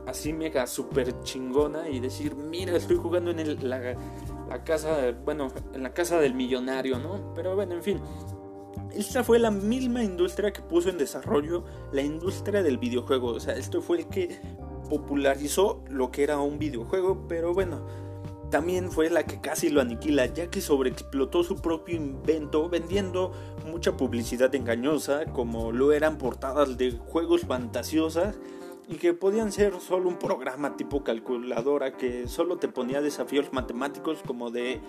así 0.06 0.34
mega 0.34 0.68
super 0.68 1.22
chingona 1.22 1.90
y 1.90 2.00
decir, 2.00 2.36
mira, 2.36 2.76
estoy 2.76 2.98
jugando 2.98 3.32
en 3.32 3.70
la, 3.70 3.96
la 4.50 4.64
casa, 4.64 5.14
bueno, 5.24 5.48
en 5.74 5.84
la 5.84 5.94
casa 5.94 6.20
del 6.20 6.34
millonario, 6.34 7.00
¿no? 7.00 7.34
Pero 7.34 7.56
bueno, 7.56 7.76
en 7.76 7.84
fin. 7.84 8.02
Esta 8.96 9.26
fue 9.26 9.40
la 9.40 9.52
misma 9.52 10.04
industria 10.04 10.54
que 10.54 10.62
puso 10.62 10.90
en 10.90 10.98
desarrollo 10.98 11.66
la 11.92 12.02
industria 12.02 12.64
del 12.64 12.78
videojuego. 12.78 13.28
O 13.28 13.40
sea, 13.42 13.56
esto 13.56 13.82
fue 13.82 14.00
el 14.00 14.08
que 14.08 14.40
popularizó 14.90 15.84
lo 15.90 16.12
que 16.12 16.24
era 16.24 16.40
un 16.40 16.60
videojuego, 16.60 17.28
pero 17.28 17.54
bueno, 17.54 17.86
también 18.50 18.90
fue 18.90 19.10
la 19.10 19.26
que 19.26 19.42
casi 19.42 19.70
lo 19.70 19.82
aniquila, 19.82 20.28
ya 20.28 20.50
que 20.50 20.62
sobreexplotó 20.62 21.44
su 21.44 21.58
propio 21.58 21.98
invento 21.98 22.70
vendiendo 22.70 23.34
mucha 23.66 23.98
publicidad 23.98 24.56
engañosa, 24.56 25.26
como 25.26 25.74
lo 25.74 25.92
eran 25.92 26.18
portadas 26.18 26.78
de 26.78 26.92
juegos 26.92 27.42
fantasiosas 27.42 28.36
y 28.88 28.96
que 28.96 29.14
podían 29.14 29.52
ser 29.52 29.74
solo 29.82 30.08
un 30.08 30.20
programa 30.20 30.78
tipo 30.78 31.04
calculadora 31.04 31.98
que 31.98 32.28
solo 32.28 32.58
te 32.58 32.68
ponía 32.68 33.02
desafíos 33.02 33.52
matemáticos 33.52 34.20
como 34.26 34.52
de 34.52 34.80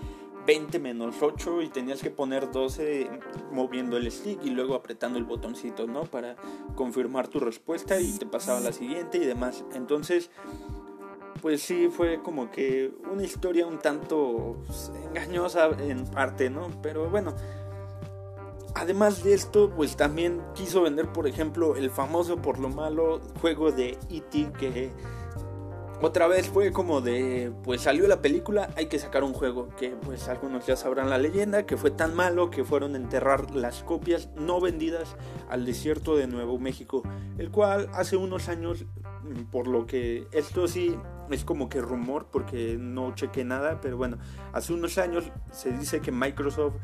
20 0.46 0.78
menos 0.78 1.16
8 1.20 1.62
y 1.62 1.68
tenías 1.68 2.00
que 2.00 2.10
poner 2.10 2.50
12 2.50 3.10
moviendo 3.50 3.96
el 3.96 4.10
stick 4.10 4.44
y 4.44 4.50
luego 4.50 4.74
apretando 4.74 5.18
el 5.18 5.24
botoncito, 5.24 5.86
¿no? 5.86 6.04
Para 6.04 6.36
confirmar 6.74 7.28
tu 7.28 7.40
respuesta 7.40 8.00
y 8.00 8.12
te 8.18 8.26
pasaba 8.26 8.60
la 8.60 8.72
siguiente 8.72 9.18
y 9.18 9.26
demás. 9.26 9.64
Entonces, 9.74 10.30
pues 11.42 11.62
sí 11.62 11.88
fue 11.88 12.22
como 12.22 12.50
que 12.50 12.92
una 13.12 13.24
historia 13.24 13.66
un 13.66 13.78
tanto 13.78 14.56
pues, 14.66 14.92
engañosa 15.08 15.68
en 15.78 16.06
parte, 16.06 16.48
¿no? 16.48 16.70
Pero 16.80 17.10
bueno, 17.10 17.34
además 18.74 19.24
de 19.24 19.34
esto, 19.34 19.70
pues 19.74 19.96
también 19.96 20.40
quiso 20.54 20.82
vender, 20.82 21.12
por 21.12 21.26
ejemplo, 21.26 21.76
el 21.76 21.90
famoso 21.90 22.36
por 22.36 22.58
lo 22.58 22.68
malo 22.68 23.20
juego 23.40 23.72
de 23.72 23.98
E.T. 24.10 24.52
que 24.58 24.90
otra 26.02 26.26
vez 26.26 26.48
fue 26.48 26.72
como 26.72 27.00
de, 27.00 27.52
pues 27.64 27.80
salió 27.80 28.06
la 28.06 28.20
película, 28.20 28.68
hay 28.76 28.86
que 28.86 28.98
sacar 28.98 29.24
un 29.24 29.32
juego, 29.32 29.68
que 29.76 29.90
pues 29.90 30.28
algunos 30.28 30.66
ya 30.66 30.76
sabrán 30.76 31.08
la 31.08 31.16
leyenda, 31.16 31.64
que 31.64 31.76
fue 31.76 31.90
tan 31.90 32.14
malo 32.14 32.50
que 32.50 32.64
fueron 32.64 32.94
a 32.94 32.98
enterrar 32.98 33.54
las 33.54 33.82
copias 33.82 34.28
no 34.36 34.60
vendidas 34.60 35.16
al 35.48 35.64
desierto 35.64 36.16
de 36.16 36.26
Nuevo 36.26 36.58
México, 36.58 37.02
el 37.38 37.50
cual 37.50 37.88
hace 37.94 38.16
unos 38.16 38.48
años, 38.48 38.84
mm, 39.22 39.44
por 39.50 39.68
lo 39.68 39.86
que 39.86 40.28
esto 40.32 40.68
sí 40.68 40.96
es 41.30 41.44
como 41.44 41.68
que 41.68 41.80
rumor, 41.80 42.26
porque 42.30 42.76
no 42.78 43.14
chequé 43.14 43.44
nada, 43.44 43.80
pero 43.80 43.96
bueno, 43.96 44.18
hace 44.52 44.74
unos 44.74 44.98
años 44.98 45.24
se 45.50 45.72
dice 45.72 46.00
que 46.00 46.12
Microsoft 46.12 46.74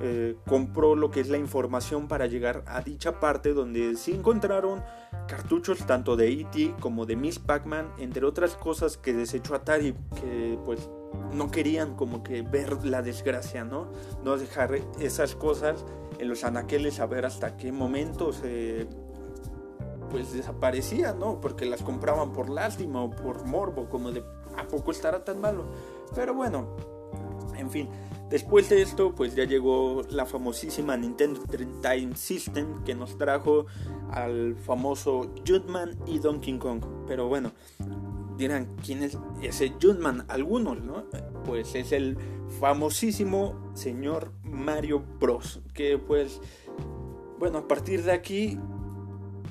eh, 0.00 0.36
compró 0.46 0.96
lo 0.96 1.10
que 1.10 1.20
es 1.20 1.28
la 1.28 1.36
información 1.36 2.08
para 2.08 2.26
llegar 2.26 2.64
a 2.66 2.80
dicha 2.80 3.20
parte 3.20 3.52
donde 3.52 3.96
se 3.96 4.12
encontraron 4.14 4.82
cartuchos 5.28 5.86
tanto 5.86 6.16
de 6.16 6.32
E.T. 6.32 6.74
como 6.80 7.06
de 7.06 7.16
Miss 7.16 7.38
Pac-Man, 7.38 7.92
entre 7.98 8.26
otras 8.26 8.54
cosas 8.54 8.96
que 8.96 9.12
desechó 9.12 9.54
Atari, 9.54 9.94
que 10.20 10.58
pues 10.64 10.90
no 11.32 11.50
querían 11.50 11.94
como 11.94 12.22
que 12.22 12.42
ver 12.42 12.84
la 12.84 13.02
desgracia, 13.02 13.64
¿no? 13.64 13.88
No 14.24 14.36
dejar 14.36 14.74
esas 15.00 15.34
cosas 15.34 15.84
en 16.18 16.28
los 16.28 16.44
anaqueles 16.44 17.00
a 17.00 17.06
ver 17.06 17.24
hasta 17.24 17.56
qué 17.56 17.72
momento 17.72 18.32
se 18.32 18.86
pues 20.10 20.32
desaparecían, 20.34 21.18
¿no? 21.18 21.40
Porque 21.40 21.64
las 21.64 21.82
compraban 21.82 22.32
por 22.32 22.50
lástima 22.50 23.02
o 23.02 23.10
por 23.10 23.46
morbo, 23.46 23.88
como 23.88 24.12
de 24.12 24.22
a 24.58 24.68
poco 24.68 24.90
estará 24.90 25.24
tan 25.24 25.40
malo. 25.40 25.64
Pero 26.14 26.34
bueno, 26.34 26.76
en 27.56 27.70
fin, 27.70 27.88
Después 28.32 28.70
de 28.70 28.80
esto, 28.80 29.14
pues 29.14 29.34
ya 29.34 29.44
llegó 29.44 30.00
la 30.08 30.24
famosísima 30.24 30.96
Nintendo 30.96 31.42
Time 31.82 32.16
System 32.16 32.82
que 32.82 32.94
nos 32.94 33.18
trajo 33.18 33.66
al 34.10 34.56
famoso 34.56 35.34
Jumpman 35.46 35.98
y 36.06 36.18
Donkey 36.18 36.56
Kong. 36.56 36.82
Pero 37.06 37.28
bueno, 37.28 37.52
dirán, 38.38 38.74
¿quién 38.82 39.02
es 39.02 39.18
ese 39.42 39.74
Jumpman? 39.78 40.24
Algunos, 40.28 40.80
¿no? 40.80 41.04
Pues 41.44 41.74
es 41.74 41.92
el 41.92 42.16
famosísimo 42.58 43.70
señor 43.74 44.32
Mario 44.44 45.04
Bros. 45.20 45.60
Que 45.74 45.98
pues, 45.98 46.40
bueno, 47.38 47.58
a 47.58 47.68
partir 47.68 48.02
de 48.02 48.12
aquí 48.12 48.58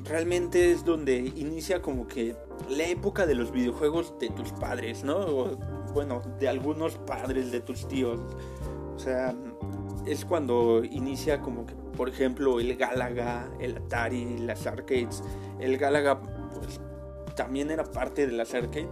realmente 0.06 0.72
es 0.72 0.84
donde 0.84 1.18
inicia 1.18 1.84
como 1.84 2.08
que 2.08 2.36
la 2.68 2.88
época 2.88 3.28
de 3.28 3.36
los 3.36 3.52
videojuegos 3.52 4.18
de 4.20 4.30
tus 4.30 4.52
padres, 4.54 5.04
¿no? 5.04 5.56
bueno, 5.94 6.22
de 6.40 6.48
algunos 6.48 6.98
padres 6.98 7.52
de 7.52 7.60
tus 7.60 7.88
tíos. 7.88 8.20
O 8.96 9.00
sea, 9.00 9.36
es 10.06 10.26
cuando 10.26 10.84
inicia 10.84 11.42
como 11.42 11.66
que, 11.66 11.74
por 11.74 12.10
ejemplo, 12.10 12.60
el 12.60 12.76
Galaga, 12.76 13.50
el 13.60 13.78
Atari, 13.78 14.38
las 14.40 14.66
arcades. 14.68 15.24
El 15.60 15.78
Galaga, 15.78 16.22
pues, 16.22 16.80
también 17.36 17.72
era 17.72 17.84
parte 17.84 18.28
de 18.28 18.34
las 18.34 18.54
arcades. 18.54 18.90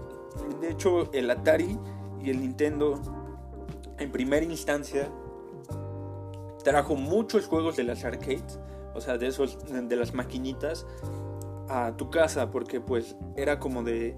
De 0.62 0.72
hecho, 0.72 1.12
el 1.14 1.30
Atari 1.30 1.78
y 2.22 2.30
el 2.30 2.42
Nintendo, 2.42 3.00
en 3.98 4.12
primera 4.12 4.46
instancia, 4.46 5.10
trajo 6.64 6.96
muchos 6.96 7.48
juegos 7.48 7.76
de 7.78 7.84
las 7.84 8.04
arcades, 8.04 8.60
o 8.94 9.02
sea, 9.02 9.18
de 9.18 9.28
esos, 9.28 9.58
de 9.72 9.96
las 9.96 10.14
maquinitas, 10.14 10.86
a 11.70 11.96
tu 11.96 12.10
casa, 12.10 12.50
porque 12.52 12.82
pues 12.82 13.16
era 13.36 13.60
como 13.60 13.84
de 13.84 14.16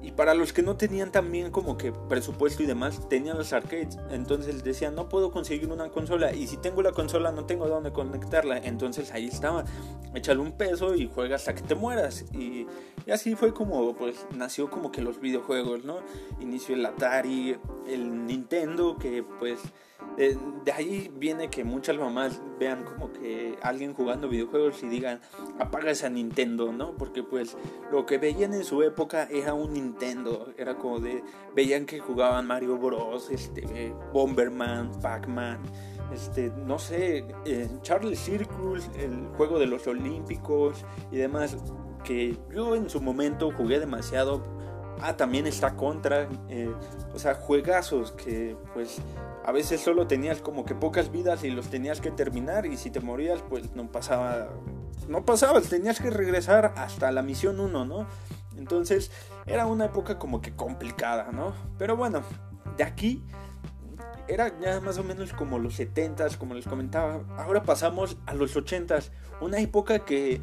y 0.00 0.12
para 0.12 0.34
los 0.34 0.52
que 0.52 0.62
no 0.62 0.76
tenían 0.76 1.10
también 1.10 1.50
como 1.50 1.76
que 1.76 1.92
presupuesto 1.92 2.62
y 2.62 2.66
demás, 2.66 3.08
tenían 3.08 3.36
los 3.36 3.52
arcades. 3.52 3.98
Entonces 4.10 4.62
decían, 4.62 4.94
no 4.94 5.08
puedo 5.08 5.32
conseguir 5.32 5.70
una 5.72 5.88
consola. 5.90 6.32
Y 6.32 6.46
si 6.46 6.56
tengo 6.56 6.82
la 6.82 6.92
consola, 6.92 7.32
no 7.32 7.46
tengo 7.46 7.68
dónde 7.68 7.92
conectarla. 7.92 8.58
Entonces 8.58 9.12
ahí 9.12 9.26
estaba. 9.26 9.64
Échale 10.14 10.40
un 10.40 10.52
peso 10.52 10.94
y 10.94 11.10
juega 11.12 11.36
hasta 11.36 11.54
que 11.54 11.62
te 11.62 11.74
mueras. 11.74 12.24
Y, 12.32 12.66
y, 13.06 13.10
así 13.10 13.34
fue 13.34 13.52
como 13.52 13.94
pues 13.94 14.24
nació 14.36 14.70
como 14.70 14.92
que 14.92 15.02
los 15.02 15.20
videojuegos, 15.20 15.84
¿no? 15.84 15.98
Inició 16.40 16.76
el 16.76 16.86
Atari, 16.86 17.56
el 17.88 18.26
Nintendo, 18.26 18.96
que 18.98 19.24
pues 19.40 19.58
de, 20.16 20.72
ahí 20.72 21.10
viene 21.16 21.48
que 21.48 21.62
muchas 21.62 21.96
mamás 21.96 22.40
vean 22.58 22.84
como 22.84 23.12
que 23.12 23.56
alguien 23.62 23.94
jugando 23.94 24.28
videojuegos 24.28 24.82
y 24.82 24.88
digan, 24.88 25.20
apaga 25.58 25.90
esa 25.90 26.08
Nintendo, 26.08 26.72
¿no? 26.72 26.96
Porque 26.96 27.22
pues 27.22 27.56
lo 27.92 28.04
que 28.04 28.18
veían 28.18 28.52
en 28.52 28.64
su 28.64 28.82
época 28.82 29.28
era 29.30 29.54
un 29.54 29.74
Nintendo, 29.74 30.52
era 30.56 30.76
como 30.76 30.98
de, 30.98 31.22
veían 31.54 31.86
que 31.86 32.00
jugaban 32.00 32.46
Mario 32.46 32.76
Bros, 32.78 33.30
este, 33.30 33.94
Bomberman, 34.12 34.90
Pac-Man, 35.00 35.60
este, 36.12 36.50
no 36.66 36.78
sé, 36.78 37.24
eh, 37.44 37.68
Charlie 37.82 38.16
Circus, 38.16 38.90
el 38.98 39.28
juego 39.36 39.58
de 39.58 39.66
los 39.66 39.86
Olímpicos 39.86 40.84
y 41.12 41.16
demás, 41.16 41.56
que 42.02 42.36
yo 42.52 42.74
en 42.74 42.88
su 42.90 43.00
momento 43.00 43.52
jugué 43.56 43.78
demasiado. 43.78 44.57
Ah, 45.00 45.16
también 45.16 45.46
está 45.46 45.76
contra, 45.76 46.28
eh, 46.48 46.72
o 47.14 47.18
sea, 47.18 47.34
juegazos 47.34 48.12
que 48.12 48.56
pues 48.74 48.98
a 49.44 49.52
veces 49.52 49.80
solo 49.80 50.06
tenías 50.06 50.40
como 50.40 50.64
que 50.64 50.74
pocas 50.74 51.10
vidas 51.12 51.44
y 51.44 51.50
los 51.50 51.68
tenías 51.68 52.00
que 52.00 52.10
terminar 52.10 52.66
y 52.66 52.76
si 52.76 52.90
te 52.90 53.00
morías 53.00 53.40
pues 53.48 53.74
no 53.74 53.90
pasaba, 53.90 54.48
no 55.08 55.24
pasabas, 55.24 55.68
tenías 55.68 56.00
que 56.00 56.10
regresar 56.10 56.74
hasta 56.76 57.12
la 57.12 57.22
misión 57.22 57.60
1, 57.60 57.84
¿no? 57.84 58.06
Entonces 58.56 59.10
era 59.46 59.66
una 59.66 59.86
época 59.86 60.18
como 60.18 60.40
que 60.40 60.54
complicada, 60.54 61.30
¿no? 61.32 61.54
Pero 61.78 61.96
bueno, 61.96 62.22
de 62.76 62.84
aquí 62.84 63.24
era 64.28 64.52
ya 64.60 64.80
más 64.80 64.98
o 64.98 65.04
menos 65.04 65.32
como 65.32 65.58
los 65.58 65.78
70s, 65.78 66.36
como 66.36 66.54
les 66.54 66.66
comentaba. 66.66 67.20
Ahora 67.38 67.62
pasamos 67.62 68.18
a 68.26 68.34
los 68.34 68.54
80s, 68.56 69.10
una 69.40 69.58
época 69.58 70.00
que 70.00 70.40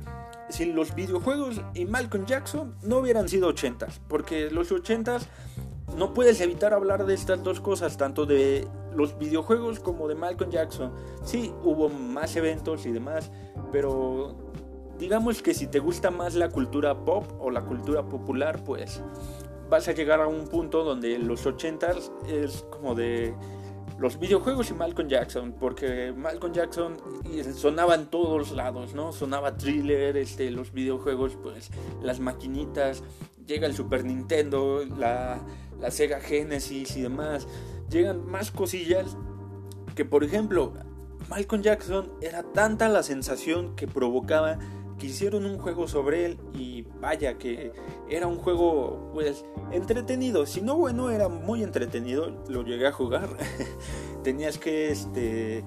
sin 0.50 0.76
los 0.76 0.94
videojuegos 0.96 1.62
y 1.74 1.86
Malcolm 1.86 2.26
Jackson 2.26 2.76
no 2.84 2.98
hubieran 2.98 3.30
sido 3.30 3.54
80s, 3.54 4.00
porque 4.08 4.50
los 4.52 4.72
80s 4.72 5.22
no 5.98 6.14
puedes 6.14 6.42
evitar 6.42 6.74
hablar 6.74 7.06
de 7.06 7.14
estas 7.14 7.44
dos 7.44 7.60
cosas, 7.62 7.98
tanto 7.98 8.26
de 8.26 8.68
los 8.94 9.18
videojuegos 9.18 9.80
como 9.80 10.08
de 10.08 10.16
Malcolm 10.16 10.52
Jackson. 10.52 10.92
Sí, 11.24 11.54
hubo 11.64 11.90
más 11.90 12.36
eventos 12.36 12.86
y 12.86 12.92
demás, 12.92 13.32
pero 13.72 14.36
digamos 14.98 15.42
que 15.42 15.54
si 15.54 15.68
te 15.68 15.80
gusta 15.80 16.12
más 16.12 16.36
la 16.36 16.50
cultura 16.50 17.06
pop 17.06 17.26
o 17.40 17.50
la 17.50 17.62
cultura 17.62 18.04
popular, 18.04 18.64
pues 18.64 19.02
vas 19.70 19.88
a 19.88 19.94
llegar 19.94 20.22
a 20.22 20.28
un 20.28 20.48
punto 20.48 20.84
donde 20.84 21.18
los 21.20 21.46
80s 21.46 22.12
es 22.28 22.66
como 22.70 22.96
de 22.96 23.34
los 23.98 24.20
videojuegos 24.20 24.70
y 24.72 24.74
Malcolm 24.74 25.08
Jackson, 25.08 25.56
porque 25.60 26.14
Malcolm 26.16 26.54
Jackson 26.54 26.98
sonaba 27.56 27.96
en 27.96 28.08
todos 28.08 28.52
lados, 28.52 28.94
¿no? 28.94 29.12
Sonaba 29.12 29.58
thriller, 29.58 30.18
este, 30.18 30.52
los 30.52 30.74
videojuegos, 30.74 31.38
pues 31.42 31.72
las 32.02 32.20
maquinitas, 32.20 33.04
llega 33.46 33.68
el 33.68 33.74
Super 33.74 34.04
Nintendo, 34.04 34.84
la, 34.98 35.40
la 35.80 35.92
Sega 35.92 36.20
Genesis 36.20 36.98
y 36.98 37.02
demás, 37.02 37.48
llegan 37.90 38.26
más 38.30 38.52
cosillas 38.52 39.16
que, 39.96 40.04
por 40.04 40.24
ejemplo, 40.24 40.74
Malcolm 41.30 41.62
Jackson 41.64 42.12
era 42.22 42.44
tanta 42.44 42.90
la 42.90 43.02
sensación 43.02 43.76
que 43.76 43.88
provocaba 43.88 44.60
que 44.98 45.08
hicieron 45.08 45.46
un 45.46 45.58
juego 45.58 45.88
sobre 45.88 46.26
él 46.26 46.40
y 46.54 46.84
vaya 47.02 47.38
que 47.38 47.74
era 48.10 48.28
un 48.28 48.38
juego 48.38 49.12
pues 49.14 49.46
entretenido, 49.72 50.46
si 50.46 50.62
no 50.62 50.76
bueno 50.76 51.10
era 51.10 51.28
muy 51.28 51.64
entretenido, 51.64 52.44
lo 52.48 52.64
llegué 52.64 52.88
a 52.88 52.92
jugar. 52.92 53.30
Tenías 54.24 54.58
que 54.58 54.92
este 54.92 55.64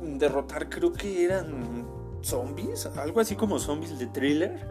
derrotar 0.00 0.68
creo 0.68 0.92
que 0.92 1.24
eran 1.24 1.86
zombies, 2.22 2.86
algo 2.86 3.20
así 3.20 3.36
como 3.36 3.58
zombies 3.58 3.98
de 3.98 4.06
thriller 4.06 4.66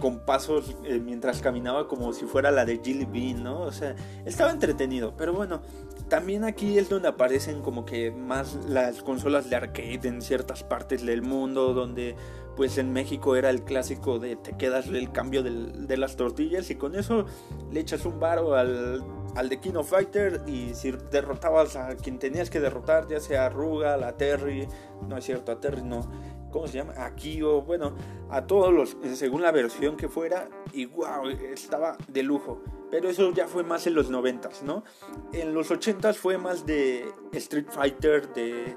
con 0.00 0.20
pasos 0.20 0.76
eh, 0.84 0.98
mientras 0.98 1.40
caminaba 1.40 1.86
como 1.86 2.12
si 2.12 2.24
fuera 2.24 2.50
la 2.50 2.64
de 2.64 2.80
Jilly 2.82 3.04
Bean, 3.04 3.44
¿no? 3.44 3.60
O 3.60 3.72
sea, 3.72 3.94
estaba 4.24 4.50
entretenido, 4.50 5.14
pero 5.16 5.32
bueno, 5.32 5.62
también 6.10 6.44
aquí 6.44 6.76
es 6.76 6.90
donde 6.90 7.08
aparecen 7.08 7.62
como 7.62 7.86
que 7.86 8.10
más 8.10 8.58
las 8.68 9.02
consolas 9.02 9.48
de 9.48 9.56
arcade 9.56 10.00
en 10.08 10.20
ciertas 10.20 10.62
partes 10.62 11.06
del 11.06 11.22
mundo, 11.22 11.72
donde 11.72 12.16
pues 12.56 12.76
en 12.78 12.92
México 12.92 13.36
era 13.36 13.48
el 13.48 13.62
clásico 13.62 14.18
de 14.18 14.36
te 14.36 14.56
quedas 14.58 14.88
el 14.88 15.12
cambio 15.12 15.42
de 15.42 15.96
las 15.96 16.16
tortillas 16.16 16.68
y 16.70 16.74
con 16.74 16.96
eso 16.96 17.24
le 17.70 17.80
echas 17.80 18.04
un 18.04 18.18
varo 18.18 18.56
al, 18.56 19.02
al 19.36 19.48
de 19.48 19.60
King 19.60 19.76
of 19.76 19.88
Fighter 19.88 20.42
y 20.46 20.74
si 20.74 20.90
derrotabas 20.90 21.76
a 21.76 21.96
quien 21.96 22.18
tenías 22.18 22.50
que 22.50 22.60
derrotar, 22.60 23.08
ya 23.08 23.20
sea 23.20 23.46
a 23.46 23.48
Rugal, 23.48 24.02
a 24.02 24.16
Terry, 24.16 24.66
no 25.08 25.16
es 25.16 25.24
cierto, 25.24 25.52
a 25.52 25.60
Terry 25.60 25.82
no, 25.82 26.10
¿cómo 26.50 26.66
se 26.66 26.78
llama? 26.78 26.92
Aquí 26.98 27.40
o 27.40 27.62
bueno, 27.62 27.94
a 28.28 28.46
todos 28.46 28.74
los, 28.74 28.96
según 29.16 29.42
la 29.42 29.52
versión 29.52 29.96
que 29.96 30.08
fuera, 30.08 30.50
y 30.72 30.86
wow, 30.86 31.28
estaba 31.28 31.96
de 32.08 32.24
lujo. 32.24 32.60
Pero 32.90 33.08
eso 33.08 33.32
ya 33.32 33.46
fue 33.46 33.62
más 33.62 33.86
en 33.86 33.94
los 33.94 34.10
90, 34.10 34.50
¿no? 34.64 34.84
En 35.32 35.54
los 35.54 35.70
80 35.70 36.12
fue 36.14 36.38
más 36.38 36.66
de 36.66 37.12
Street 37.32 37.66
Fighter, 37.70 38.32
de, 38.32 38.76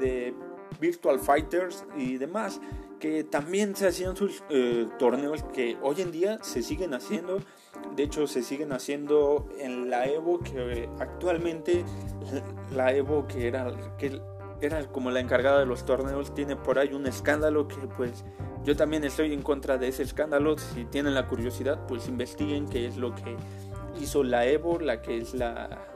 de 0.00 0.34
Virtual 0.80 1.20
Fighters 1.20 1.84
y 1.96 2.18
demás, 2.18 2.60
que 2.98 3.24
también 3.24 3.74
se 3.76 3.86
hacían 3.86 4.16
sus 4.16 4.42
eh, 4.50 4.88
torneos 4.98 5.42
que 5.54 5.76
hoy 5.82 6.00
en 6.00 6.12
día 6.12 6.38
se 6.42 6.62
siguen 6.62 6.94
haciendo. 6.94 7.40
De 7.96 8.04
hecho, 8.04 8.26
se 8.26 8.42
siguen 8.42 8.72
haciendo 8.72 9.48
en 9.58 9.90
la 9.90 10.06
Evo, 10.06 10.40
que 10.40 10.88
actualmente 10.98 11.84
la 12.74 12.94
Evo, 12.94 13.26
que 13.26 13.48
era, 13.48 13.72
que 13.98 14.20
era 14.66 14.86
como 14.86 15.10
la 15.10 15.20
encargada 15.20 15.60
de 15.60 15.66
los 15.66 15.84
torneos, 15.84 16.34
tiene 16.34 16.56
por 16.56 16.78
ahí 16.78 16.94
un 16.94 17.06
escándalo 17.06 17.68
que 17.68 17.76
pues 17.96 18.24
yo 18.64 18.76
también 18.76 19.04
estoy 19.04 19.32
en 19.32 19.42
contra 19.42 19.76
de 19.78 19.88
ese 19.88 20.02
escándalo. 20.02 20.56
Si 20.56 20.84
tienen 20.84 21.14
la 21.14 21.26
curiosidad, 21.26 21.86
pues 21.86 22.08
investiguen 22.08 22.68
qué 22.68 22.86
es 22.86 22.96
lo 22.96 23.14
que 23.14 23.36
hizo 24.00 24.22
la 24.22 24.46
Evo, 24.46 24.78
la 24.78 25.02
que 25.02 25.18
es 25.18 25.34
la, 25.34 25.86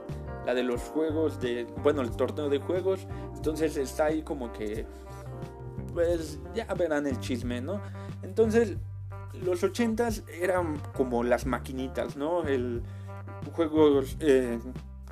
la 0.45 0.55
de 0.55 0.63
los 0.65 0.83
juegos, 0.83 1.41
de, 1.41 1.67
bueno, 1.83 2.03
el 2.03 2.11
torneo 2.11 2.49
de 2.49 2.59
juegos. 2.59 3.07
Entonces 3.37 3.77
está 3.77 4.07
ahí 4.07 4.23
como 4.23 4.53
que, 4.53 4.85
pues 5.93 6.41
ya 6.55 6.67
verán 6.75 7.07
el 7.07 7.21
chisme, 7.21 7.61
¿no? 7.61 7.81
Entonces, 8.23 8.77
los 9.45 9.63
80s 9.63 10.25
eran 10.41 10.81
como 10.95 11.23
las 11.23 11.47
maquinitas, 11.47 12.17
¿no? 12.17 12.43
El 12.45 12.83
juegos... 13.53 14.17
Eh, 14.21 14.59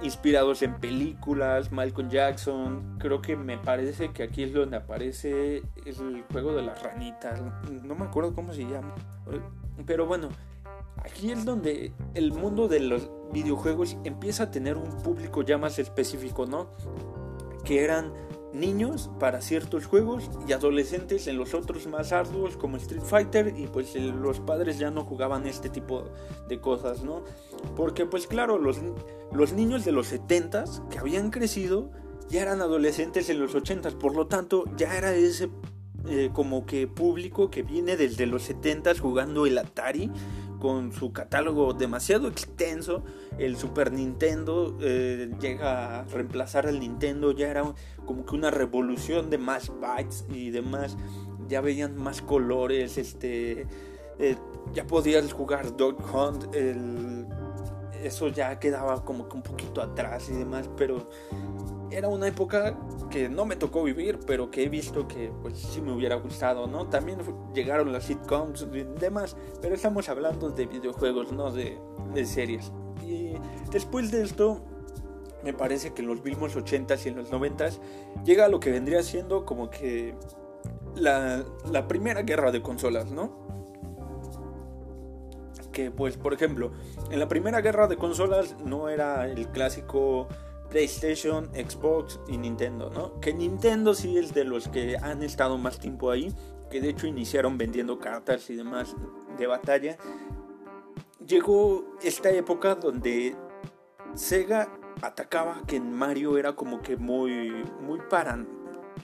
inspirados 0.05 0.63
en 0.63 0.75
películas, 0.75 1.73
Malcolm 1.73 2.09
Jackson. 2.11 2.97
Creo 2.99 3.21
que 3.23 3.37
me 3.37 3.59
parece 3.59 4.13
que 4.13 4.23
aquí 4.23 4.45
es 4.45 4.53
donde 4.53 4.77
aparece 4.77 5.63
el 5.85 6.25
juego 6.31 6.55
de 6.55 6.63
las 6.63 6.83
ranitas. 6.83 7.43
No 7.83 7.95
me 7.95 8.05
acuerdo 8.05 8.35
cómo 8.35 8.53
se 8.53 8.63
llama. 8.63 8.95
Pero 9.87 10.07
bueno, 10.07 10.29
aquí 11.03 11.33
es 11.33 11.45
donde 11.45 11.93
el 12.15 12.33
mundo 12.33 12.69
de 12.69 12.81
los 12.81 13.11
videojuegos 13.33 13.97
empieza 14.05 14.45
a 14.45 14.51
tener 14.51 14.77
un 14.77 15.03
público 15.03 15.43
ya 15.43 15.59
más 15.59 15.79
específico, 15.79 16.47
¿no? 16.47 16.69
Que 17.65 17.83
eran 17.83 18.13
niños 18.55 19.11
para 19.19 19.41
ciertos 19.41 19.87
juegos 19.87 20.31
y 20.49 20.53
adolescentes 20.53 21.27
en 21.27 21.37
los 21.37 21.55
otros 21.55 21.87
más 21.87 22.13
arduos 22.13 22.57
como 22.57 22.77
Street 22.77 23.03
Fighter 23.03 23.55
y 23.57 23.67
pues 23.67 23.95
los 23.97 24.41
padres 24.41 24.79
ya 24.79 24.91
no 24.91 25.05
jugaban 25.05 25.47
este 25.47 25.69
tipo 25.69 26.05
de 26.49 26.61
cosas, 26.61 27.03
¿no? 27.03 27.23
Porque 27.77 28.07
pues 28.07 28.27
claro, 28.27 28.59
los, 28.59 28.79
los 29.33 29.53
niños 29.53 29.85
de 29.85 29.93
los 29.93 30.13
70s 30.13 30.89
que 30.89 30.99
habían 30.99 31.31
crecido 31.31 31.91
ya 32.29 32.43
eran 32.43 32.63
adolescentes 32.63 33.29
en 33.29 33.41
los 33.41 33.55
80s, 33.55 33.99
por 33.99 34.15
lo 34.15 34.27
tanto 34.27 34.65
ya 34.77 34.97
era 34.97 35.15
ese 35.15 35.51
eh, 36.07 36.31
como 36.33 36.67
que 36.67 36.87
público 36.87 37.51
que 37.51 37.63
viene 37.63 37.97
desde 37.97 38.27
los 38.27 38.51
70s 38.51 39.01
jugando 39.01 39.47
el 39.47 39.57
Atari 39.57 40.11
con 40.65 40.93
su 40.93 41.13
catálogo 41.13 41.75
demasiado 41.75 42.27
extenso, 42.27 43.05
el 43.37 43.59
Super 43.59 43.93
Nintendo 43.93 44.79
eh, 44.81 45.31
llega 45.39 46.01
a 46.01 46.05
reemplazar 46.05 46.67
al 46.67 46.81
Nintendo, 46.81 47.33
ya 47.33 47.51
era 47.51 47.75
como 48.07 48.25
que 48.25 48.35
una 48.35 48.51
revolución 48.51 49.29
de 49.29 49.37
más 49.37 49.71
bytes 49.79 50.25
y 50.31 50.49
demás, 50.49 50.97
ya 51.49 51.61
veían 51.61 51.99
más 51.99 52.23
colores, 52.23 52.97
este, 52.97 53.67
eh, 54.19 54.37
ya 54.73 54.87
podías 54.87 55.31
jugar 55.35 55.77
Dog 55.77 55.99
Hunt, 56.15 56.47
eso 58.03 58.29
ya 58.29 58.59
quedaba 58.59 59.05
como 59.05 59.29
que 59.29 59.37
un 59.37 59.43
poquito 59.43 59.83
atrás 59.83 60.31
y 60.31 60.33
demás, 60.33 60.71
pero 60.79 61.11
era 61.91 62.09
una 62.09 62.27
época 62.27 62.77
que 63.11 63.29
no 63.29 63.45
me 63.45 63.57
tocó 63.57 63.83
vivir, 63.83 64.19
pero 64.27 64.51
que 64.51 64.65
he 64.65 64.69
visto 64.69 65.07
que 65.07 65.31
pues 65.43 65.59
sí 65.59 65.81
me 65.81 65.93
hubiera 65.93 66.17
gustado, 66.17 66.67
¿no? 66.67 66.89
También 66.89 67.19
llegaron 67.55 67.93
las 67.93 68.05
sitcoms 68.05 68.67
y 68.73 68.83
demás, 68.99 69.37
pero 69.61 69.75
estamos 69.75 70.09
hablando 70.09 70.51
de 70.51 70.67
videojuegos, 70.67 71.33
no 71.33 71.51
de, 71.53 71.79
series. 72.25 72.73
Y 73.07 73.35
después 73.71 74.11
de 74.11 74.23
esto, 74.23 74.63
me 75.43 75.53
parece 75.53 75.93
que 75.93 76.03
en 76.03 76.09
los 76.09 76.25
mismos 76.25 76.57
80s 76.57 77.07
y 77.07 77.09
en 77.11 77.17
los 77.17 77.31
90s 77.31 77.79
llega 78.25 78.49
lo 78.49 78.61
que 78.61 78.71
vendría 78.71 79.03
siendo 79.03 79.45
como 79.45 79.71
que 79.71 80.15
la, 80.97 81.45
la 81.71 81.87
primera 81.87 82.23
guerra 82.23 82.51
de 82.51 82.63
consolas, 82.63 83.11
¿no? 83.11 83.45
Que 85.73 85.91
pues, 85.91 86.17
por 86.17 86.33
ejemplo, 86.33 86.73
en 87.11 87.19
la 87.19 87.29
primera 87.29 87.61
guerra 87.61 87.89
de 87.89 87.97
consolas 87.97 88.57
no 88.65 88.89
era 88.89 89.27
el 89.29 89.49
clásico 89.49 90.29
PlayStation, 90.75 91.49
Xbox 91.55 92.19
y 92.27 92.37
Nintendo, 92.37 92.91
¿no? 92.91 93.21
Que 93.21 93.33
Nintendo 93.33 93.95
sí 93.95 94.19
es 94.19 94.35
de 94.35 94.43
los 94.43 94.67
que 94.67 94.97
han 94.97 95.23
estado 95.23 95.57
más 95.57 95.79
tiempo 95.79 96.11
ahí, 96.11 96.35
que 96.69 96.81
de 96.81 96.89
hecho 96.89 97.07
iniciaron 97.07 97.57
vendiendo 97.57 98.01
cartas 98.01 98.51
y 98.51 98.57
demás 98.57 98.97
de 99.39 99.47
batalla. 99.47 99.97
Llegó 101.25 101.85
esta 102.03 102.31
época 102.31 102.75
donde 102.75 103.37
Sega 104.17 104.69
atacaba 105.01 105.63
que 105.65 105.77
en 105.77 105.93
Mario 105.93 106.39
era 106.39 106.57
como 106.57 106.83
que 106.83 106.97
muy 106.97 107.53
muy 107.81 108.01
para 108.11 108.45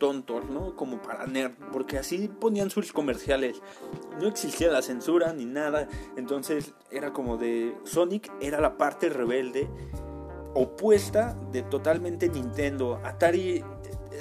tontos, 0.00 0.50
¿no? 0.50 0.74
Como 0.74 1.00
para 1.00 1.28
nerd, 1.28 1.52
porque 1.70 1.98
así 1.98 2.26
ponían 2.26 2.70
sus 2.70 2.92
comerciales. 2.92 3.62
No 4.20 4.26
existía 4.26 4.72
la 4.72 4.82
censura 4.82 5.32
ni 5.34 5.44
nada, 5.44 5.86
entonces 6.16 6.74
era 6.90 7.12
como 7.12 7.36
de 7.36 7.76
Sonic 7.84 8.28
era 8.40 8.60
la 8.60 8.76
parte 8.76 9.08
rebelde 9.08 9.68
opuesta 10.54 11.36
de 11.52 11.62
totalmente 11.62 12.28
Nintendo. 12.28 13.00
Atari 13.04 13.64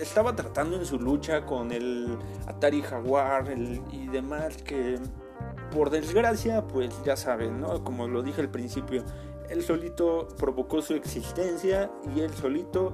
estaba 0.01 0.35
tratando 0.35 0.77
en 0.77 0.85
su 0.85 0.99
lucha 0.99 1.45
con 1.45 1.71
el 1.71 2.17
Atari 2.47 2.81
Jaguar 2.81 3.53
y 3.91 4.07
demás 4.07 4.57
que 4.57 4.99
por 5.71 5.89
desgracia 5.89 6.67
pues 6.67 6.93
ya 7.03 7.15
saben, 7.15 7.59
¿no? 7.59 7.83
Como 7.83 8.07
lo 8.07 8.21
dije 8.21 8.41
al 8.41 8.49
principio, 8.49 9.03
él 9.49 9.63
solito 9.63 10.27
provocó 10.37 10.81
su 10.81 10.93
existencia 10.93 11.91
y 12.15 12.21
él 12.21 12.33
solito 12.33 12.93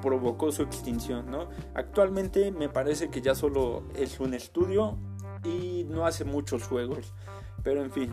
provocó 0.00 0.50
su 0.50 0.62
extinción, 0.62 1.30
¿no? 1.30 1.48
Actualmente 1.74 2.50
me 2.50 2.68
parece 2.68 3.08
que 3.08 3.22
ya 3.22 3.34
solo 3.34 3.84
es 3.94 4.20
un 4.20 4.34
estudio 4.34 4.98
y 5.44 5.84
no 5.88 6.06
hace 6.06 6.24
muchos 6.24 6.64
juegos, 6.64 7.14
pero 7.62 7.82
en 7.82 7.90
fin. 7.90 8.10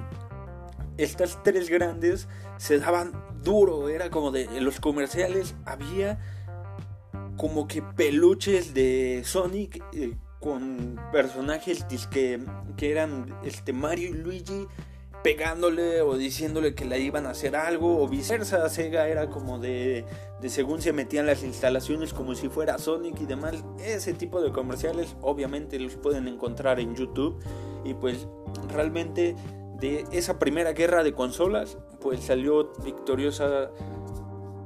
Estas 1.03 1.41
tres 1.43 1.69
grandes 1.69 2.27
se 2.57 2.79
daban 2.79 3.13
duro, 3.43 3.89
era 3.89 4.09
como 4.09 4.31
de 4.31 4.43
en 4.43 4.65
los 4.65 4.79
comerciales 4.79 5.55
había 5.65 6.19
como 7.37 7.67
que 7.67 7.81
peluches 7.81 8.73
de 8.73 9.21
Sonic 9.23 9.81
eh, 9.93 10.15
con 10.39 10.99
personajes 11.11 11.85
que, 12.11 12.39
que 12.75 12.91
eran 12.91 13.33
este 13.43 13.71
Mario 13.71 14.09
y 14.09 14.13
Luigi 14.13 14.67
pegándole 15.23 16.01
o 16.01 16.17
diciéndole 16.17 16.75
que 16.75 16.85
le 16.85 16.99
iban 16.99 17.25
a 17.25 17.31
hacer 17.31 17.55
algo 17.55 18.01
o 18.01 18.07
viceversa. 18.07 18.67
Sega 18.69 19.07
era 19.07 19.29
como 19.29 19.59
de, 19.59 20.05
de 20.41 20.49
según 20.49 20.81
se 20.81 20.93
metían 20.93 21.25
las 21.25 21.43
instalaciones 21.43 22.13
como 22.13 22.35
si 22.35 22.49
fuera 22.49 22.77
Sonic 22.77 23.21
y 23.21 23.25
demás. 23.25 23.63
Ese 23.79 24.13
tipo 24.13 24.41
de 24.41 24.51
comerciales 24.51 25.15
obviamente 25.21 25.79
los 25.79 25.95
pueden 25.95 26.27
encontrar 26.27 26.79
en 26.79 26.95
YouTube 26.95 27.41
y 27.85 27.93
pues 27.93 28.27
realmente 28.69 29.35
de 29.79 30.05
esa 30.11 30.39
primera 30.39 30.73
guerra 30.73 31.03
de 31.03 31.13
consolas 31.13 31.77
pues 32.01 32.21
salió 32.21 32.73
victoriosa 32.83 33.71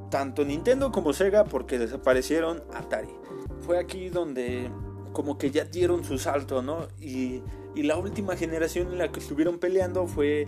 tanto 0.10 0.46
Nintendo 0.46 0.92
como 0.92 1.14
Sega 1.14 1.44
porque 1.44 1.80
desaparecieron 1.80 2.64
Atari. 2.74 3.10
Fue 3.62 3.80
aquí 3.80 4.10
donde 4.10 4.70
como 5.12 5.38
que 5.38 5.52
ya 5.52 5.66
dieron 5.66 6.04
su 6.04 6.18
salto, 6.18 6.62
¿no? 6.62 6.88
Y 7.00 7.42
y 7.76 7.84
la 7.84 7.98
última 7.98 8.36
generación 8.36 8.92
en 8.92 9.00
la 9.00 9.12
que 9.12 9.20
estuvieron 9.20 9.58
peleando 9.58 10.06
fue 10.06 10.46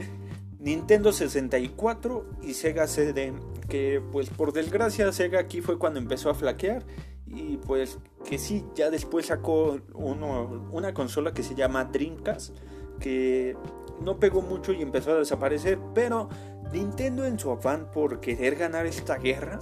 Nintendo 0.59 1.11
64 1.11 2.25
y 2.43 2.53
Sega 2.53 2.87
CD, 2.87 3.33
que 3.67 4.01
pues 4.11 4.29
por 4.29 4.53
desgracia 4.53 5.11
Sega 5.11 5.39
aquí 5.39 5.61
fue 5.61 5.79
cuando 5.79 5.99
empezó 5.99 6.29
a 6.29 6.35
flaquear 6.35 6.83
y 7.25 7.57
pues 7.57 7.97
que 8.29 8.37
sí, 8.37 8.63
ya 8.75 8.91
después 8.91 9.27
sacó 9.27 9.79
una 9.93 10.93
consola 10.93 11.33
que 11.33 11.41
se 11.41 11.55
llama 11.55 11.85
Dreamcast, 11.85 12.55
que 12.99 13.55
no 14.01 14.19
pegó 14.19 14.41
mucho 14.41 14.73
y 14.73 14.81
empezó 14.81 15.11
a 15.11 15.19
desaparecer, 15.19 15.79
pero 15.93 16.29
Nintendo 16.71 17.25
en 17.25 17.39
su 17.39 17.51
afán 17.51 17.91
por 17.91 18.19
querer 18.19 18.55
ganar 18.55 18.85
esta 18.85 19.17
guerra, 19.17 19.59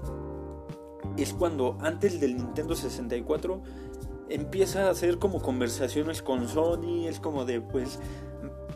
es 1.17 1.34
cuando 1.34 1.78
antes 1.82 2.19
del 2.19 2.38
Nintendo 2.38 2.76
64 2.76 3.62
empieza 4.30 4.88
a 4.88 4.89
hacer 4.89 5.19
como 5.19 5.41
conversaciones 5.41 6.22
con 6.22 6.48
Sony, 6.48 7.08
es 7.08 7.19
como 7.19 7.46
de 7.46 7.62
pues 7.62 8.00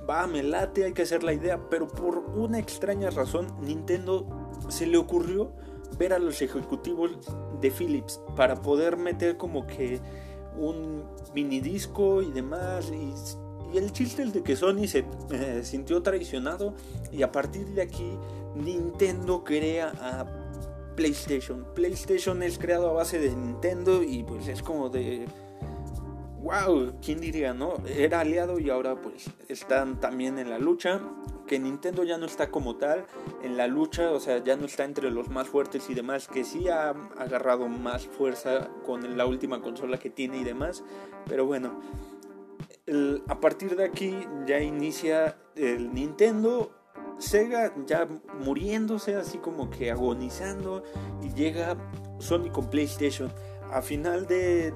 va, 0.08 0.28
me 0.28 0.44
late, 0.44 0.86
hay 0.86 0.94
que 0.94 1.02
hacer 1.02 1.24
la 1.24 1.34
idea, 1.34 1.60
pero 1.70 1.88
por 1.88 2.20
una 2.36 2.60
extraña 2.60 3.10
razón 3.10 3.48
Nintendo 3.62 4.28
se 4.70 4.86
le 4.86 4.98
ocurrió 4.98 5.52
ver 5.98 6.14
a 6.14 6.20
los 6.20 6.42
ejecutivos 6.42 7.12
de 7.60 7.72
Philips 7.72 8.22
para 8.36 8.56
poder 8.62 8.98
meter 8.98 9.38
como 9.38 9.66
que 9.66 10.00
un 10.58 11.04
mini 11.34 11.60
disco 11.60 12.22
y 12.22 12.32
demás 12.32 12.92
el 13.76 13.92
chiste 13.92 14.24
es 14.24 14.34
de 14.34 14.44
que 14.44 14.56
Sony 14.56 14.88
se 14.88 15.06
eh, 15.32 15.62
sintió 15.64 16.02
traicionado 16.02 16.74
y 17.12 17.24
a 17.24 17.32
partir 17.32 17.66
de 17.68 17.82
aquí 17.82 18.18
Nintendo 18.56 19.44
crea 19.44 19.94
a 20.00 20.26
PlayStation. 20.96 21.66
PlayStation 21.76 22.42
es 22.44 22.58
creado 22.58 22.90
a 22.90 22.94
base 22.94 23.20
de 23.20 23.30
Nintendo 23.30 24.04
y 24.04 24.24
pues 24.24 24.48
es 24.48 24.64
como 24.64 24.90
de 24.90 25.28
wow, 26.48 26.94
¿quién 27.02 27.20
diría, 27.20 27.54
no? 27.54 27.76
Era 27.88 28.22
aliado 28.22 28.58
y 28.60 28.70
ahora 28.70 28.96
pues 28.96 29.30
están 29.50 30.00
también 30.00 30.40
en 30.40 30.50
la 30.50 30.60
lucha. 30.60 31.02
Que 31.46 31.60
Nintendo 31.60 32.04
ya 32.04 32.18
no 32.18 32.26
está 32.26 32.52
como 32.52 32.76
tal 32.76 33.06
en 33.42 33.56
la 33.56 33.68
lucha, 33.68 34.12
o 34.12 34.20
sea, 34.20 34.44
ya 34.44 34.58
no 34.58 34.66
está 34.66 34.84
entre 34.84 35.12
los 35.12 35.30
más 35.30 35.48
fuertes 35.48 35.90
y 35.90 35.94
demás, 35.94 36.28
que 36.28 36.44
sí 36.44 36.68
ha 36.68 36.90
agarrado 36.90 37.70
más 37.70 38.06
fuerza 38.06 38.70
con 38.86 39.16
la 39.16 39.26
última 39.26 39.62
consola 39.62 39.98
que 39.98 40.10
tiene 40.10 40.40
y 40.40 40.44
demás. 40.44 40.84
Pero 41.26 41.46
bueno, 41.46 41.80
a 43.28 43.40
partir 43.40 43.76
de 43.76 43.86
aquí 43.86 44.18
ya 44.46 44.60
inicia 44.60 45.38
el 45.56 45.94
Nintendo 45.94 46.72
Sega 47.20 47.74
ya 47.86 48.08
muriéndose, 48.44 49.16
así 49.16 49.40
como 49.40 49.70
que 49.70 49.92
agonizando, 49.92 50.84
y 51.24 51.34
llega 51.34 51.76
Sony 52.20 52.50
con 52.52 52.70
PlayStation. 52.70 53.32
A 53.72 53.82
final 53.82 54.28
de, 54.28 54.74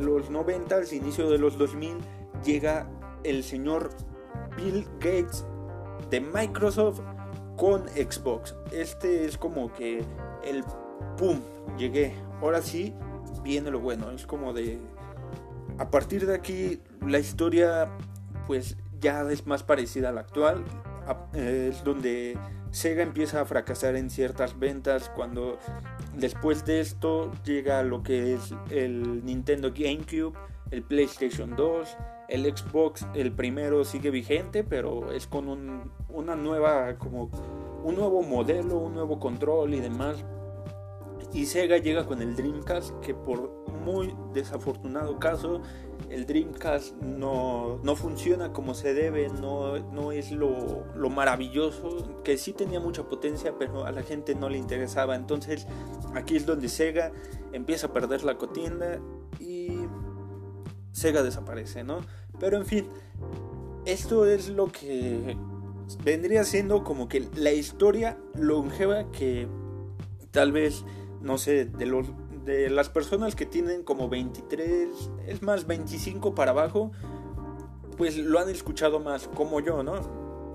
los 0.00 0.30
90, 0.30 0.94
inicio 0.94 1.28
de 1.28 1.38
los 1.38 1.58
2000, 1.58 1.98
llega 2.44 2.88
el 3.24 3.42
señor 3.42 3.90
Bill 4.56 4.86
Gates 5.00 5.44
de 6.10 6.20
Microsoft 6.20 7.00
con 7.56 7.88
Xbox. 7.88 8.54
Este 8.72 9.24
es 9.26 9.36
como 9.36 9.72
que 9.72 10.04
el 10.44 10.64
pum, 11.18 11.40
llegué. 11.76 12.14
Ahora 12.40 12.62
sí, 12.62 12.94
viene 13.42 13.70
lo 13.70 13.80
bueno. 13.80 14.10
Es 14.12 14.26
como 14.26 14.52
de. 14.52 14.78
A 15.80 15.90
partir 15.90 16.26
de 16.26 16.34
aquí, 16.34 16.78
la 17.00 17.18
historia, 17.18 17.88
pues 18.46 18.76
ya 19.00 19.22
es 19.30 19.46
más 19.46 19.62
parecida 19.62 20.10
a 20.10 20.12
la 20.12 20.20
actual. 20.20 20.62
Es 21.32 21.82
donde 21.84 22.36
Sega 22.70 23.02
empieza 23.02 23.40
a 23.40 23.46
fracasar 23.46 23.96
en 23.96 24.10
ciertas 24.10 24.58
ventas 24.58 25.08
cuando 25.08 25.58
después 26.14 26.66
de 26.66 26.80
esto 26.80 27.32
llega 27.46 27.82
lo 27.82 28.02
que 28.02 28.34
es 28.34 28.54
el 28.68 29.24
Nintendo 29.24 29.72
GameCube, 29.74 30.38
el 30.70 30.82
PlayStation 30.82 31.56
2, 31.56 31.96
el 32.28 32.44
Xbox, 32.44 33.06
el 33.14 33.32
primero 33.32 33.82
sigue 33.82 34.10
vigente, 34.10 34.62
pero 34.62 35.12
es 35.12 35.26
con 35.26 35.48
un, 35.48 35.90
una 36.10 36.36
nueva 36.36 36.98
como 36.98 37.30
un 37.82 37.94
nuevo 37.94 38.22
modelo, 38.22 38.76
un 38.76 38.92
nuevo 38.92 39.18
control 39.18 39.72
y 39.72 39.80
demás 39.80 40.26
y 41.32 41.46
Sega 41.46 41.78
llega 41.78 42.06
con 42.06 42.22
el 42.22 42.36
Dreamcast, 42.36 42.98
que 43.00 43.14
por 43.14 43.68
muy 43.84 44.14
desafortunado 44.32 45.18
caso, 45.18 45.62
el 46.08 46.26
Dreamcast 46.26 46.96
no, 46.96 47.78
no 47.82 47.96
funciona 47.96 48.52
como 48.52 48.74
se 48.74 48.94
debe, 48.94 49.28
no, 49.28 49.78
no 49.78 50.12
es 50.12 50.32
lo, 50.32 50.84
lo, 50.94 51.10
maravilloso, 51.10 52.22
que 52.22 52.36
sí 52.36 52.52
tenía 52.52 52.80
mucha 52.80 53.04
potencia, 53.04 53.54
pero 53.58 53.84
a 53.84 53.92
la 53.92 54.02
gente 54.02 54.34
no 54.34 54.48
le 54.48 54.58
interesaba. 54.58 55.14
Entonces 55.14 55.66
aquí 56.14 56.36
es 56.36 56.46
donde 56.46 56.68
Sega 56.68 57.12
empieza 57.52 57.88
a 57.88 57.92
perder 57.92 58.24
la 58.24 58.36
cotienda 58.36 58.98
y 59.38 59.78
Sega 60.92 61.22
desaparece, 61.22 61.84
¿no? 61.84 62.00
Pero 62.38 62.56
en 62.56 62.66
fin, 62.66 62.88
esto 63.84 64.26
es 64.26 64.48
lo 64.48 64.70
que 64.72 65.36
vendría 66.04 66.44
siendo 66.44 66.84
como 66.84 67.08
que 67.08 67.28
la 67.36 67.52
historia 67.52 68.18
longeva 68.34 69.10
que 69.10 69.48
tal 70.30 70.52
vez 70.52 70.84
no 71.20 71.38
sé, 71.38 71.64
de 71.64 71.86
los 71.86 72.06
de 72.44 72.70
las 72.70 72.88
personas 72.88 73.34
que 73.34 73.46
tienen 73.46 73.82
como 73.82 74.08
23, 74.08 74.88
es 75.26 75.42
más 75.42 75.66
25 75.66 76.34
para 76.34 76.52
abajo, 76.52 76.90
pues 77.96 78.16
lo 78.16 78.38
han 78.38 78.48
escuchado 78.48 79.00
más 79.00 79.28
como 79.28 79.60
yo, 79.60 79.82
¿no? 79.82 80.00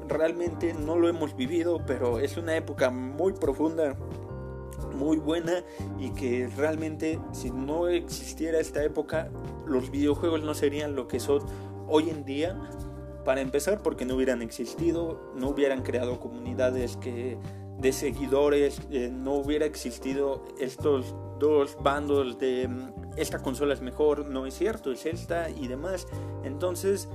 Realmente 0.08 0.74
no 0.74 0.98
lo 0.98 1.08
hemos 1.08 1.36
vivido, 1.36 1.82
pero 1.86 2.20
es 2.20 2.38
una 2.38 2.56
época 2.56 2.90
muy 2.90 3.34
profunda, 3.34 3.96
muy 4.96 5.18
buena 5.18 5.64
y 6.00 6.12
que 6.12 6.50
realmente 6.56 7.20
si 7.32 7.52
no 7.52 7.88
existiera 7.88 8.60
esta 8.60 8.84
época, 8.84 9.30
los 9.66 9.92
videojuegos 9.92 10.44
no 10.44 10.54
serían 10.54 10.96
lo 10.96 11.08
que 11.08 11.20
son 11.20 11.44
hoy 11.88 12.10
en 12.10 12.26
día. 12.26 12.60
Para 13.24 13.42
empezar, 13.42 13.82
porque 13.82 14.06
no 14.06 14.16
hubieran 14.16 14.44
existido, 14.44 15.32
no 15.36 15.50
hubieran 15.50 15.82
creado 15.82 16.20
comunidades 16.20 16.96
que 16.98 17.40
de 17.80 17.92
seguidores, 17.92 18.82
eh, 18.90 19.12
no 19.12 19.34
hubiera 19.34 19.66
existido 19.66 20.44
estos 20.60 21.14
dos 21.40 21.78
bandos 21.82 22.40
de 22.40 22.68
mm, 22.68 22.92
esta 23.18 23.42
consola 23.42 23.74
es 23.74 23.82
mejor, 23.82 24.26
no 24.26 24.46
es 24.46 24.54
cierto, 24.54 24.92
es 24.92 25.06
esta 25.06 25.50
y 25.50 25.68
demás. 25.68 26.08
Entonces, 26.44 27.10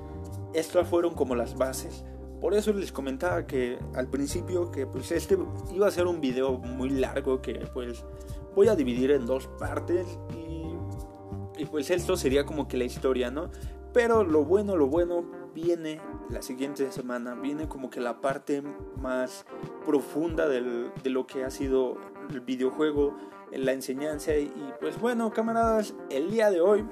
estas 0.55 0.88
fueron 0.88 1.14
como 1.14 1.35
las 1.35 1.57
bases. 1.57 2.05
Por 2.40 2.55
eso 2.55 2.73
les 2.73 2.90
comentaba 2.90 3.46
que 3.46 3.79
al 3.94 4.09
principio 4.09 4.70
que 4.70 4.87
pues 4.87 5.12
este 5.12 5.38
iba 5.75 5.87
a 5.87 5.90
ser 5.90 6.07
un 6.07 6.20
video 6.20 6.59
muy 6.59 6.88
largo 6.88 7.42
que 7.42 7.66
pues 7.75 8.03
voy 8.55 8.68
a 8.68 8.77
dividir 8.77 9.11
en 9.11 9.27
dos 9.27 9.46
partes 9.59 10.07
y, 10.35 11.61
y 11.61 11.66
pues 11.66 11.90
esto 11.90 12.16
sería 12.16 12.46
como 12.46 12.66
que 12.66 12.79
la 12.79 12.85
historia, 12.85 13.31
¿no? 13.31 13.51
Pero 13.92 14.25
lo 14.25 14.44
bueno, 14.44 14.77
lo 14.77 14.87
bueno 14.87 15.39
viene 15.55 16.01
la 16.31 16.43
siguiente 16.43 16.91
semana, 16.93 17.35
viene 17.35 17.69
como 17.69 17.91
que 17.91 18.01
la 18.01 18.21
parte 18.21 18.63
más 19.01 19.45
profunda 19.85 20.49
del, 20.49 20.91
de 21.03 21.11
lo 21.11 21.27
que 21.27 21.45
ha 21.45 21.51
sido 21.51 21.99
el 22.31 22.41
videojuego, 22.41 23.17
la 23.53 23.73
enseñanza. 23.73 24.35
Y 24.37 24.53
pues 24.81 25.01
bueno 25.01 25.33
camaradas, 25.33 25.95
el 26.11 26.31
día 26.31 26.51
de 26.51 26.61
hoy 26.61 26.85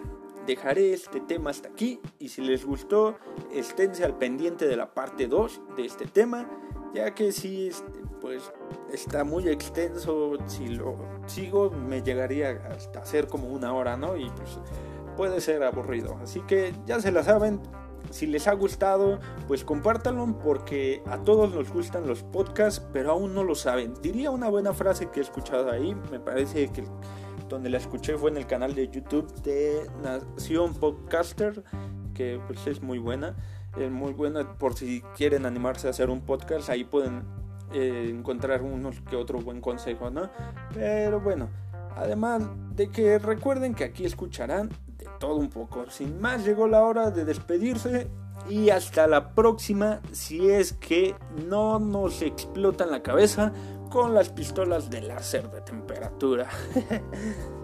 dejaré 0.47 0.93
este 0.93 1.21
tema 1.21 1.51
hasta 1.51 1.69
aquí. 1.69 2.01
Y 2.19 2.29
si 2.29 2.43
les 2.43 2.65
gustó 2.65 3.17
esténse 3.53 4.05
al 4.05 4.17
pendiente 4.17 4.67
de 4.67 4.77
la 4.77 4.95
parte 4.95 5.27
2 5.27 5.61
de 5.77 5.85
este 5.87 6.07
tema 6.07 6.49
ya 6.95 7.15
que 7.15 7.33
si 7.33 7.71
pues 8.21 8.53
está 8.93 9.25
muy 9.25 9.49
extenso. 9.49 10.37
Si 10.47 10.69
lo 10.69 10.97
sigo 11.27 11.71
me 11.71 12.03
llegaría 12.03 12.51
hasta 12.71 13.01
hacer 13.01 13.29
como 13.29 13.49
una 13.49 13.73
hora 13.73 13.97
no 13.97 14.17
y 14.17 14.31
pues 14.31 14.59
puede 15.17 15.41
ser 15.41 15.63
aburrido. 15.63 16.19
Así 16.23 16.41
que 16.41 16.73
ya 16.87 17.01
se 17.01 17.13
la 17.13 17.23
saben 17.23 17.61
si 18.11 18.27
les 18.27 18.49
ha 18.49 18.53
gustado, 18.55 19.19
pues 19.47 19.65
compártanlo 19.65 20.39
porque 20.39 21.03
a 21.07 21.19
todos 21.19 21.55
nos 21.55 21.71
gustan 21.73 22.07
los 22.07 22.23
podcasts, 22.23 22.85
pero 22.93 23.13
aún 23.13 23.35
no 23.35 23.45
lo 23.45 23.55
saben. 23.55 23.95
Diría 24.03 24.31
una 24.31 24.49
buena 24.49 24.73
frase 24.73 25.11
que 25.11 25.21
he 25.21 25.23
escuchado 25.23 25.71
ahí, 25.71 25.95
me 26.11 26.21
parece 26.21 26.69
que 26.69 26.85
donde 27.49 27.71
la 27.71 27.79
escuché 27.79 28.17
fue 28.17 28.31
en 28.31 28.37
el 28.37 28.47
canal 28.47 28.75
de 28.75 28.89
YouTube 28.89 29.33
de 29.43 29.89
Nación 30.03 30.75
Podcaster, 30.75 31.65
que 32.15 32.41
pues 32.47 32.67
es 32.67 32.83
muy 32.83 32.99
buena, 32.99 33.37
es 33.79 33.91
muy 33.91 34.13
buena 34.13 34.59
por 34.59 34.75
si 34.75 35.03
quieren 35.17 35.47
animarse 35.47 35.87
a 35.87 35.91
hacer 35.91 36.11
un 36.11 36.21
podcast, 36.21 36.69
ahí 36.69 36.85
pueden 36.85 37.23
eh, 37.73 38.09
encontrar 38.11 38.63
uno 38.63 38.91
que 39.09 39.17
otro 39.17 39.41
buen 39.41 39.61
consejo, 39.61 40.11
¿no? 40.11 40.31
Pero 40.75 41.21
bueno, 41.21 41.49
además 41.97 42.43
de 42.75 42.91
que 42.91 43.19
recuerden 43.19 43.75
que 43.75 43.85
aquí 43.85 44.05
escucharán 44.05 44.71
todo 45.19 45.37
un 45.37 45.49
poco. 45.49 45.91
Sin 45.91 46.21
más, 46.21 46.45
llegó 46.45 46.67
la 46.67 46.83
hora 46.83 47.11
de 47.11 47.25
despedirse 47.25 48.09
y 48.49 48.71
hasta 48.71 49.07
la 49.07 49.35
próxima 49.35 50.01
si 50.13 50.49
es 50.49 50.73
que 50.73 51.15
no 51.49 51.79
nos 51.79 52.23
explotan 52.23 52.91
la 52.91 53.03
cabeza 53.03 53.53
con 53.91 54.15
las 54.15 54.29
pistolas 54.31 54.91
de 54.91 55.03
láser 55.03 55.51
de 55.51 55.61
temperatura. 55.61 56.49